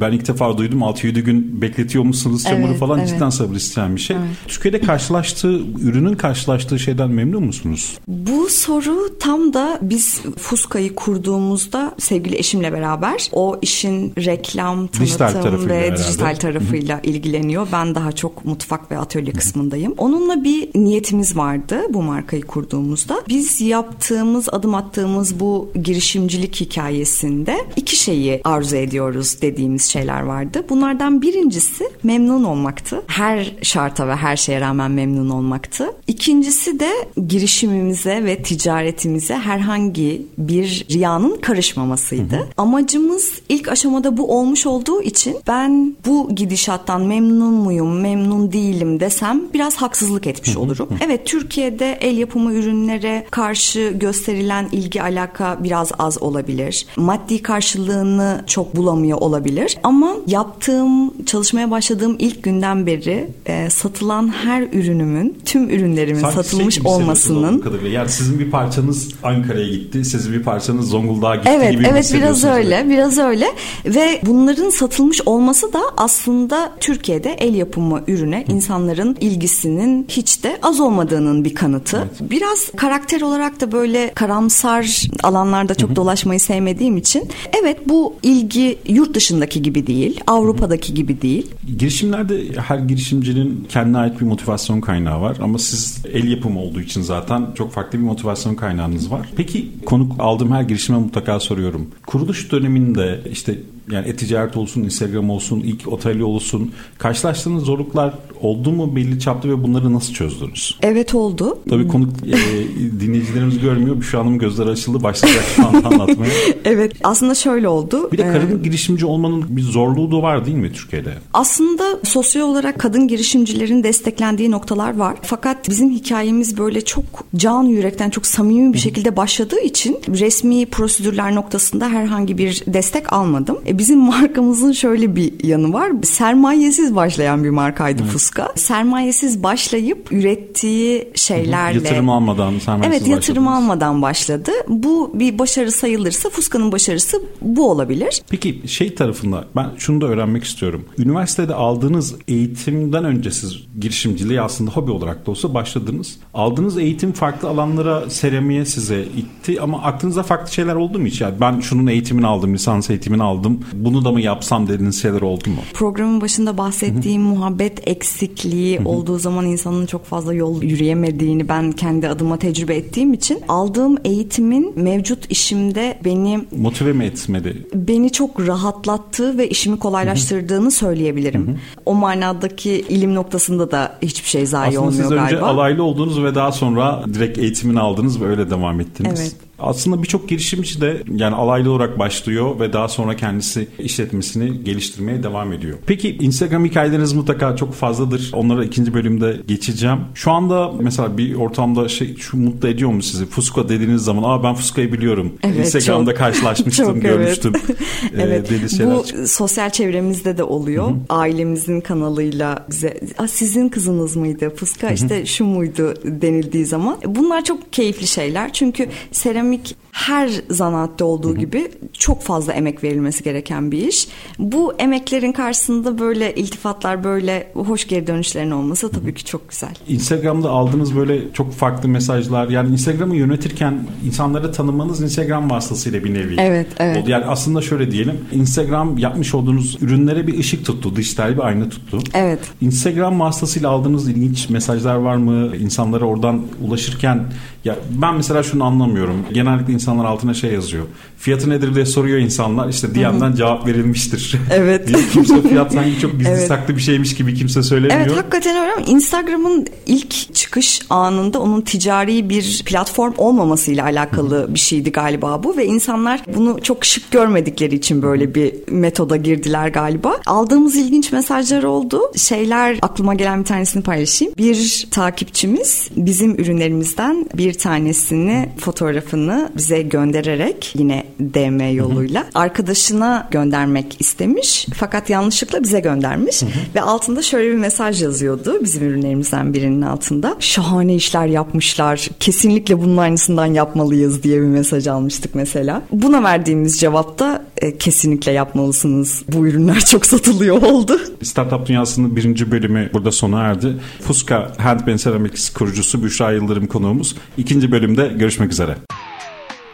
ben 0.00 0.12
ilk 0.12 0.28
defa 0.28 0.58
duydum 0.58 0.80
6-7 0.80 1.20
gün 1.20 1.62
bekletiyor 1.62 2.04
musunuz 2.04 2.44
çamuru 2.44 2.70
evet, 2.70 2.80
falan 2.80 2.98
evet. 2.98 3.08
cidden 3.08 3.30
sabır 3.30 3.56
isteyen 3.56 3.96
bir 3.96 4.00
şey. 4.00 4.16
Evet. 4.16 4.28
Türkiye'de 4.48 4.80
karşılaştığı, 4.80 5.60
ürünün 5.80 6.14
karşılaştığı 6.14 6.78
şeyden 6.78 7.10
memnun 7.10 7.44
musunuz? 7.44 7.98
Bu 8.08 8.48
soru 8.50 9.18
tam 9.20 9.54
da 9.54 9.78
biz 9.82 10.20
Fuska'yı 10.38 10.94
kurduğumuzda 10.94 11.94
sevgili 11.98 12.36
eşimle 12.36 12.72
beraber 12.72 13.28
o 13.32 13.58
işin 13.62 14.12
reklam, 14.18 14.86
tanıtım 14.86 15.00
dijital 15.00 15.34
ve 15.68 15.80
herhalde. 15.80 15.96
dijital 15.96 16.34
tarafıyla 16.36 16.96
Hı-hı. 16.96 17.06
ilgileniyor. 17.06 17.68
Ben 17.72 17.94
daha 17.94 18.12
çok 18.12 18.44
mutfak 18.44 18.90
ve 18.90 18.98
atölye 18.98 19.32
Hı-hı. 19.32 19.38
kısmındayım. 19.38 19.94
Onunla 19.98 20.44
bir 20.44 20.68
niyetimiz 20.74 21.36
vardı 21.36 21.80
bu 21.90 22.02
markayı 22.02 22.42
kurduğumuzda. 22.42 23.22
Biz 23.28 23.60
yaptığımız, 23.60 24.48
adım 24.52 24.74
attığımız 24.74 25.40
bu 25.40 25.70
girişimcilik 25.82 26.60
hikayesinde 26.60 27.56
iki 27.76 27.96
şeyi 27.96 28.40
arzu 28.44 28.76
ediyoruz 28.76 29.36
dediğimiz 29.42 29.83
şeyler 29.84 30.20
vardı. 30.20 30.64
Bunlardan 30.68 31.22
birincisi 31.22 31.84
memnun 32.02 32.44
olmaktı. 32.44 33.02
Her 33.06 33.54
şarta 33.62 34.08
ve 34.08 34.16
her 34.16 34.36
şeye 34.36 34.60
rağmen 34.60 34.90
memnun 34.90 35.30
olmaktı. 35.30 35.86
İkincisi 36.06 36.80
de 36.80 36.90
girişimimize 37.28 38.24
ve 38.24 38.42
ticaretimize 38.42 39.34
herhangi 39.34 40.26
bir 40.38 40.86
riyanın 40.90 41.36
karışmamasıydı. 41.40 42.36
Hı 42.36 42.40
hı. 42.40 42.46
Amacımız 42.56 43.32
ilk 43.48 43.68
aşamada 43.68 44.16
bu 44.16 44.38
olmuş 44.38 44.66
olduğu 44.66 45.02
için 45.02 45.36
ben 45.46 45.96
bu 46.06 46.34
gidişattan 46.34 47.02
memnun 47.02 47.54
muyum, 47.54 48.00
memnun 48.00 48.52
değilim 48.52 49.00
desem 49.00 49.42
biraz 49.54 49.76
haksızlık 49.76 50.26
etmiş 50.26 50.56
olurum. 50.56 50.88
Hı 50.90 50.94
hı. 50.94 50.98
Evet 51.00 51.26
Türkiye'de 51.26 51.98
el 52.00 52.18
yapımı 52.18 52.52
ürünlere 52.54 53.26
karşı 53.30 53.92
gösterilen 53.96 54.68
ilgi 54.72 55.02
alaka 55.02 55.58
biraz 55.64 55.92
az 55.98 56.22
olabilir. 56.22 56.86
Maddi 56.96 57.42
karşılığını 57.42 58.44
çok 58.46 58.76
bulamıyor 58.76 59.18
olabilir. 59.18 59.73
Ama 59.82 60.16
yaptığım, 60.26 61.24
çalışmaya 61.24 61.70
başladığım 61.70 62.16
ilk 62.18 62.42
günden 62.42 62.86
beri 62.86 63.30
e, 63.46 63.70
satılan 63.70 64.28
her 64.28 64.62
ürünümün, 64.62 65.38
tüm 65.44 65.70
ürünlerimin 65.70 66.20
Sanki 66.20 66.36
satılmış 66.36 66.74
şey 66.74 66.82
olmasının... 66.86 67.64
Yani 67.90 68.08
sizin 68.08 68.38
bir 68.38 68.50
parçanız 68.50 69.08
Ankara'ya 69.22 69.68
gitti, 69.68 70.04
sizin 70.04 70.32
bir 70.32 70.42
parçanız 70.42 70.88
Zonguldak'a 70.88 71.36
gitti 71.36 71.50
evet, 71.54 71.72
gibi 71.72 71.86
Evet, 71.90 72.10
biraz 72.14 72.44
öyle, 72.44 72.86
biraz 72.88 73.18
öyle. 73.18 73.46
Ve 73.86 74.20
bunların 74.26 74.70
satılmış 74.70 75.20
olması 75.26 75.72
da 75.72 75.80
aslında 75.96 76.72
Türkiye'de 76.80 77.30
el 77.38 77.54
yapımı 77.54 78.02
ürüne 78.08 78.44
insanların 78.48 79.16
ilgisinin 79.20 80.06
hiç 80.08 80.44
de 80.44 80.58
az 80.62 80.80
olmadığının 80.80 81.44
bir 81.44 81.54
kanıtı. 81.54 81.96
Evet. 81.96 82.30
Biraz 82.30 82.70
karakter 82.76 83.20
olarak 83.20 83.60
da 83.60 83.72
böyle 83.72 84.12
karamsar 84.14 85.06
alanlarda 85.22 85.74
çok 85.74 85.96
dolaşmayı 85.96 86.40
sevmediğim 86.40 86.96
için 86.96 87.28
evet 87.62 87.88
bu 87.88 88.14
ilgi 88.22 88.78
yurt 88.88 89.14
dışındaki 89.14 89.62
gibi 89.64 89.86
değil, 89.86 90.20
Avrupa'daki 90.26 90.94
gibi 90.94 91.22
değil. 91.22 91.50
Girişimlerde 91.78 92.52
her 92.56 92.78
girişimcinin 92.78 93.66
kendine 93.68 93.98
ait 93.98 94.20
bir 94.20 94.26
motivasyon 94.26 94.80
kaynağı 94.80 95.20
var 95.20 95.36
ama 95.42 95.58
siz 95.58 96.04
el 96.12 96.30
yapımı 96.30 96.60
olduğu 96.60 96.80
için 96.80 97.02
zaten 97.02 97.46
çok 97.54 97.72
farklı 97.72 97.98
bir 97.98 98.04
motivasyon 98.04 98.54
kaynağınız 98.54 99.10
var. 99.10 99.28
Peki 99.36 99.70
konuk 99.86 100.12
aldığım 100.18 100.52
her 100.52 100.62
girişime 100.62 100.98
mutlaka 100.98 101.40
soruyorum. 101.40 101.86
Kuruluş 102.06 102.52
döneminde 102.52 103.20
işte 103.30 103.58
yani 103.90 104.08
e-ticaret 104.08 104.56
olsun, 104.56 104.82
Instagram 104.82 105.30
olsun, 105.30 105.60
ilk 105.60 105.88
otelli 105.88 106.24
olsun 106.24 106.72
karşılaştığınız 106.98 107.64
zorluklar 107.64 108.14
oldu 108.44 108.72
mu 108.72 108.96
belli 108.96 109.20
çapta 109.20 109.48
ve 109.48 109.62
bunları 109.62 109.94
nasıl 109.94 110.12
çözdünüz? 110.12 110.78
Evet 110.82 111.14
oldu. 111.14 111.58
Tabii 111.70 111.88
konuk 111.88 112.10
e, 112.26 113.00
dinleyicilerimiz 113.00 113.58
görmüyor. 113.58 114.02
Şu 114.02 114.20
anım 114.20 114.38
gözler 114.38 114.66
açıldı. 114.66 115.02
Başlayacak 115.02 115.44
şu 115.56 115.66
anda 115.66 115.88
anlatmaya. 115.88 116.30
evet 116.64 116.92
aslında 117.04 117.34
şöyle 117.34 117.68
oldu. 117.68 118.08
Bir 118.12 118.18
de 118.18 118.32
kadın 118.32 118.58
ee, 118.58 118.62
girişimci 118.62 119.06
olmanın 119.06 119.44
bir 119.48 119.62
zorluğu 119.62 120.12
da 120.12 120.22
var 120.22 120.46
değil 120.46 120.56
mi 120.56 120.72
Türkiye'de? 120.72 121.14
Aslında 121.32 121.84
sosyal 122.04 122.48
olarak 122.48 122.78
kadın 122.78 123.08
girişimcilerin 123.08 123.84
desteklendiği 123.84 124.50
noktalar 124.50 124.96
var. 124.96 125.16
Fakat 125.22 125.68
bizim 125.68 125.90
hikayemiz 125.90 126.58
böyle 126.58 126.80
çok 126.80 127.04
can 127.36 127.62
yürekten 127.62 128.10
çok 128.10 128.26
samimi 128.26 128.72
bir 128.72 128.78
şekilde 128.78 129.16
başladığı 129.16 129.60
için 129.60 129.98
resmi 130.08 130.66
prosedürler 130.66 131.34
noktasında 131.34 131.88
herhangi 131.88 132.38
bir 132.38 132.62
destek 132.66 133.12
almadım. 133.12 133.58
E, 133.66 133.78
bizim 133.78 133.98
markamızın 133.98 134.72
şöyle 134.72 135.16
bir 135.16 135.44
yanı 135.44 135.72
var. 135.72 135.92
Sermayesiz 136.02 136.94
başlayan 136.96 137.44
bir 137.44 137.50
markaydı 137.50 138.02
evet. 138.02 138.12
Fuska. 138.12 138.33
Sermayesiz 138.54 139.42
başlayıp 139.42 140.12
ürettiği 140.12 141.08
şeylerle... 141.14 141.78
Yatırım 141.78 142.10
almadan 142.10 142.58
sermayesiz 142.58 143.02
Evet 143.02 143.08
yatırım 143.10 143.46
başladınız. 143.46 143.64
almadan 143.64 144.02
başladı. 144.02 144.50
Bu 144.68 145.10
bir 145.14 145.38
başarı 145.38 145.72
sayılırsa 145.72 146.30
Fuska'nın 146.30 146.72
başarısı 146.72 147.22
bu 147.40 147.70
olabilir. 147.70 148.22
Peki 148.30 148.62
şey 148.66 148.94
tarafında 148.94 149.44
ben 149.56 149.66
şunu 149.78 150.00
da 150.00 150.06
öğrenmek 150.06 150.44
istiyorum. 150.44 150.84
Üniversitede 150.98 151.54
aldığınız 151.54 152.14
eğitimden 152.28 153.04
önce 153.04 153.30
siz 153.30 153.56
girişimciliği 153.80 154.40
aslında 154.40 154.70
hobi 154.70 154.90
olarak 154.90 155.26
da 155.26 155.30
olsa 155.30 155.54
başladınız. 155.54 156.16
Aldığınız 156.34 156.78
eğitim 156.78 157.12
farklı 157.12 157.48
alanlara 157.48 158.10
seramiye 158.10 158.64
size 158.64 159.02
itti 159.02 159.60
ama 159.60 159.82
aklınızda 159.82 160.22
farklı 160.22 160.52
şeyler 160.52 160.74
oldu 160.74 160.98
mu 160.98 161.06
hiç? 161.06 161.20
Yani 161.20 161.34
ben 161.40 161.60
şunun 161.60 161.86
eğitimini 161.86 162.26
aldım, 162.26 162.54
lisans 162.54 162.90
eğitimini 162.90 163.22
aldım 163.22 163.60
bunu 163.72 164.04
da 164.04 164.12
mı 164.12 164.20
yapsam 164.20 164.68
dediğiniz 164.68 165.02
şeyler 165.02 165.20
oldu 165.20 165.50
mu? 165.50 165.56
Programın 165.74 166.20
başında 166.20 166.58
bahsettiğim 166.58 167.22
muhabbet 167.22 167.88
eksikliği 168.24 168.80
olduğu 168.84 169.18
zaman 169.18 169.46
insanın 169.46 169.86
çok 169.86 170.04
fazla 170.04 170.34
yol 170.34 170.62
yürüyemediğini 170.62 171.48
ben 171.48 171.72
kendi 171.72 172.08
adıma 172.08 172.36
tecrübe 172.36 172.76
ettiğim 172.76 173.12
için 173.12 173.38
aldığım 173.48 173.96
eğitimin 174.04 174.72
mevcut 174.76 175.30
işimde 175.30 175.98
beni 176.04 176.40
motive 176.56 176.92
mi 176.92 177.04
etmedi? 177.04 177.66
Beni 177.74 178.12
çok 178.12 178.46
rahatlattığı 178.46 179.38
ve 179.38 179.48
işimi 179.48 179.78
kolaylaştırdığını 179.78 180.70
söyleyebilirim. 180.70 181.58
O 181.86 181.94
manadaki 181.94 182.70
ilim 182.88 183.14
noktasında 183.14 183.70
da 183.70 183.98
hiçbir 184.02 184.28
şey 184.28 184.46
zayi 184.46 184.68
Aslında 184.68 184.80
olmuyor 184.80 185.08
galiba. 185.08 185.14
Aslında 185.14 185.28
siz 185.28 185.38
önce 185.38 185.46
alaylı 185.46 185.82
oldunuz 185.82 186.22
ve 186.24 186.34
daha 186.34 186.52
sonra 186.52 187.04
direkt 187.14 187.38
eğitimini 187.38 187.80
aldınız 187.80 188.20
ve 188.20 188.26
öyle 188.26 188.50
devam 188.50 188.80
ettiniz. 188.80 189.20
Evet. 189.20 189.36
Aslında 189.64 190.02
birçok 190.02 190.28
girişimci 190.28 190.80
de 190.80 191.02
yani 191.16 191.34
alaylı 191.34 191.70
olarak 191.72 191.98
başlıyor 191.98 192.60
ve 192.60 192.72
daha 192.72 192.88
sonra 192.88 193.16
kendisi 193.16 193.68
işletmesini 193.78 194.64
geliştirmeye 194.64 195.22
devam 195.22 195.52
ediyor. 195.52 195.78
Peki 195.86 196.16
Instagram 196.16 196.64
hikayeleriniz 196.64 197.12
mutlaka 197.12 197.56
çok 197.56 197.74
fazladır. 197.74 198.30
Onlara 198.32 198.64
ikinci 198.64 198.94
bölümde 198.94 199.40
geçeceğim. 199.48 199.98
Şu 200.14 200.30
anda 200.30 200.72
mesela 200.80 201.18
bir 201.18 201.34
ortamda 201.34 201.88
şey 201.88 202.16
şu 202.16 202.36
mutlu 202.36 202.68
ediyor 202.68 202.90
mu 202.90 203.02
sizi? 203.02 203.26
Fuska 203.26 203.68
dediğiniz 203.68 204.02
zaman 204.02 204.22
aa 204.22 204.42
ben 204.42 204.54
Fuska'yı 204.54 204.92
biliyorum. 204.92 205.32
Evet, 205.42 205.58
Instagram'da 205.58 206.10
çok, 206.10 206.18
karşılaşmıştım, 206.18 206.86
çok, 206.86 207.02
görmüştüm. 207.02 207.52
evet. 208.18 208.52
Ee, 208.52 208.86
Bu 208.86 209.04
çık- 209.06 209.28
sosyal 209.28 209.70
çevremizde 209.70 210.38
de 210.38 210.42
oluyor. 210.42 210.86
Hı-hı. 210.86 210.96
Ailemizin 211.08 211.80
kanalıyla 211.80 212.66
bize 212.70 213.00
sizin 213.28 213.68
kızınız 213.68 214.16
mıydı? 214.16 214.52
Fuska 214.56 214.90
işte 214.90 215.26
şu 215.26 215.44
muydu 215.44 215.94
denildiği 216.04 216.66
zaman. 216.66 216.98
Bunlar 217.06 217.44
çok 217.44 217.72
keyifli 217.72 218.06
şeyler. 218.06 218.52
Çünkü 218.52 218.88
seramik 219.12 219.53
seramik 219.54 219.76
her 219.92 220.30
zanaatte 220.50 221.04
olduğu 221.04 221.28
Hı-hı. 221.28 221.38
gibi 221.38 221.70
çok 221.92 222.22
fazla 222.22 222.52
emek 222.52 222.84
verilmesi 222.84 223.24
gereken 223.24 223.72
bir 223.72 223.88
iş. 223.88 224.08
Bu 224.38 224.74
emeklerin 224.78 225.32
karşısında 225.32 225.98
böyle 225.98 226.34
iltifatlar, 226.34 227.04
böyle 227.04 227.52
hoş 227.54 227.88
geri 227.88 228.06
dönüşlerin 228.06 228.50
olması 228.50 228.90
tabii 228.90 229.04
Hı-hı. 229.04 229.14
ki 229.14 229.24
çok 229.24 229.50
güzel. 229.50 229.74
Instagram'da 229.88 230.50
aldığınız 230.50 230.96
böyle 230.96 231.32
çok 231.32 231.52
farklı 231.52 231.88
mesajlar 231.88 232.48
yani 232.48 232.72
Instagram'ı 232.72 233.16
yönetirken 233.16 233.78
insanları 234.06 234.52
tanımanız 234.52 235.02
Instagram 235.02 235.50
vasıtasıyla 235.50 236.04
bir 236.04 236.14
nevi. 236.14 236.36
Evet, 236.38 236.66
evet. 236.78 237.02
Oldu. 237.02 237.10
Yani 237.10 237.24
aslında 237.24 237.62
şöyle 237.62 237.90
diyelim 237.90 238.18
Instagram 238.32 238.98
yapmış 238.98 239.34
olduğunuz 239.34 239.78
ürünlere 239.82 240.26
bir 240.26 240.38
ışık 240.38 240.66
tuttu, 240.66 240.96
dijital 240.96 241.34
bir 241.34 241.46
ayna 241.46 241.68
tuttu. 241.68 241.98
Evet. 242.14 242.40
Instagram 242.60 243.20
vasıtasıyla 243.20 243.70
aldığınız 243.70 244.08
ilginç 244.08 244.50
mesajlar 244.50 244.94
var 244.94 245.16
mı? 245.16 245.56
İnsanlara 245.56 246.04
oradan 246.04 246.42
ulaşırken 246.62 247.24
ya 247.64 247.76
ben 247.90 248.14
mesela 248.14 248.42
şunu 248.42 248.64
anlamıyorum. 248.64 249.16
Genellikle 249.32 249.72
insanlar 249.72 250.04
altına 250.04 250.34
şey 250.34 250.52
yazıyor. 250.52 250.84
Fiyatı 251.18 251.50
nedir 251.50 251.74
diye 251.74 251.86
soruyor 251.86 252.18
insanlar. 252.18 252.68
İşte 252.68 252.94
DM'den 252.94 253.34
cevap 253.34 253.66
verilmiştir. 253.66 254.36
Evet. 254.50 254.88
diye 254.88 254.98
kimse 255.12 255.42
fiyat 255.42 255.72
sanki 255.72 256.00
çok 256.00 256.12
gizli 256.12 256.28
evet. 256.28 256.48
saklı 256.48 256.76
bir 256.76 256.80
şeymiş 256.80 257.14
gibi 257.14 257.34
kimse 257.34 257.62
söylemiyor. 257.62 258.00
Evet 258.00 258.16
hakikaten 258.16 258.56
öyle 258.56 258.72
ama 258.72 258.86
Instagram'ın 258.86 259.66
ilk 259.86 260.34
çıkış 260.34 260.80
anında 260.90 261.40
onun 261.40 261.60
ticari 261.60 262.28
bir 262.28 262.62
platform 262.66 263.12
olmamasıyla 263.18 263.84
alakalı 263.84 264.54
bir 264.54 264.58
şeydi 264.58 264.92
galiba 264.92 265.42
bu 265.42 265.56
ve 265.56 265.66
insanlar 265.66 266.20
bunu 266.34 266.58
çok 266.62 266.84
şık 266.84 267.10
görmedikleri 267.10 267.74
için 267.74 268.02
böyle 268.02 268.34
bir 268.34 268.54
metoda 268.68 269.16
girdiler 269.16 269.68
galiba. 269.68 270.20
Aldığımız 270.26 270.76
ilginç 270.76 271.12
mesajlar 271.12 271.62
oldu. 271.62 272.00
Şeyler 272.16 272.78
aklıma 272.82 273.14
gelen 273.14 273.40
bir 273.40 273.44
tanesini 273.44 273.82
paylaşayım. 273.82 274.34
Bir 274.38 274.86
takipçimiz 274.90 275.88
bizim 275.96 276.34
ürünlerimizden 276.40 277.26
bir 277.34 277.53
tanesini 277.58 278.48
fotoğrafını 278.58 279.52
bize 279.56 279.82
göndererek 279.82 280.72
yine 280.74 281.06
DM 281.20 281.74
yoluyla 281.74 282.22
hı 282.22 282.26
hı. 282.26 282.30
arkadaşına 282.34 283.28
göndermek 283.30 284.00
istemiş 284.00 284.66
fakat 284.74 285.10
yanlışlıkla 285.10 285.62
bize 285.62 285.80
göndermiş 285.80 286.42
hı 286.42 286.46
hı. 286.46 286.50
ve 286.74 286.82
altında 286.82 287.22
şöyle 287.22 287.50
bir 287.50 287.58
mesaj 287.58 288.02
yazıyordu 288.02 288.58
bizim 288.62 288.82
ürünlerimizden 288.88 289.54
birinin 289.54 289.82
altında. 289.82 290.36
Şahane 290.40 290.94
işler 290.94 291.26
yapmışlar. 291.26 292.08
Kesinlikle 292.20 292.82
bunun 292.82 292.96
aynısından 292.96 293.46
yapmalıyız 293.46 294.22
diye 294.22 294.40
bir 294.40 294.46
mesaj 294.46 294.86
almıştık 294.86 295.34
mesela. 295.34 295.82
Buna 295.92 296.22
verdiğimiz 296.22 296.80
cevapta 296.80 297.44
e, 297.56 297.78
kesinlikle 297.78 298.32
yapmalısınız. 298.32 299.22
Bu 299.28 299.46
ürünler 299.46 299.80
çok 299.90 300.06
satılıyor 300.06 300.62
oldu. 300.62 301.00
Startup 301.22 301.66
Dünyası'nın 301.66 302.16
birinci 302.16 302.50
bölümü 302.50 302.90
burada 302.92 303.12
sona 303.12 303.40
erdi. 303.40 303.76
Fuska 304.00 304.52
Handmade 304.58 304.98
Ceramics 304.98 305.50
kurucusu 305.52 306.02
Büşra 306.02 306.32
Yıldırım 306.32 306.66
konuğumuz. 306.66 307.16
İkinci 307.38 307.72
bölümde 307.72 308.12
görüşmek 308.18 308.52
üzere. 308.52 308.76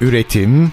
Üretim, 0.01 0.73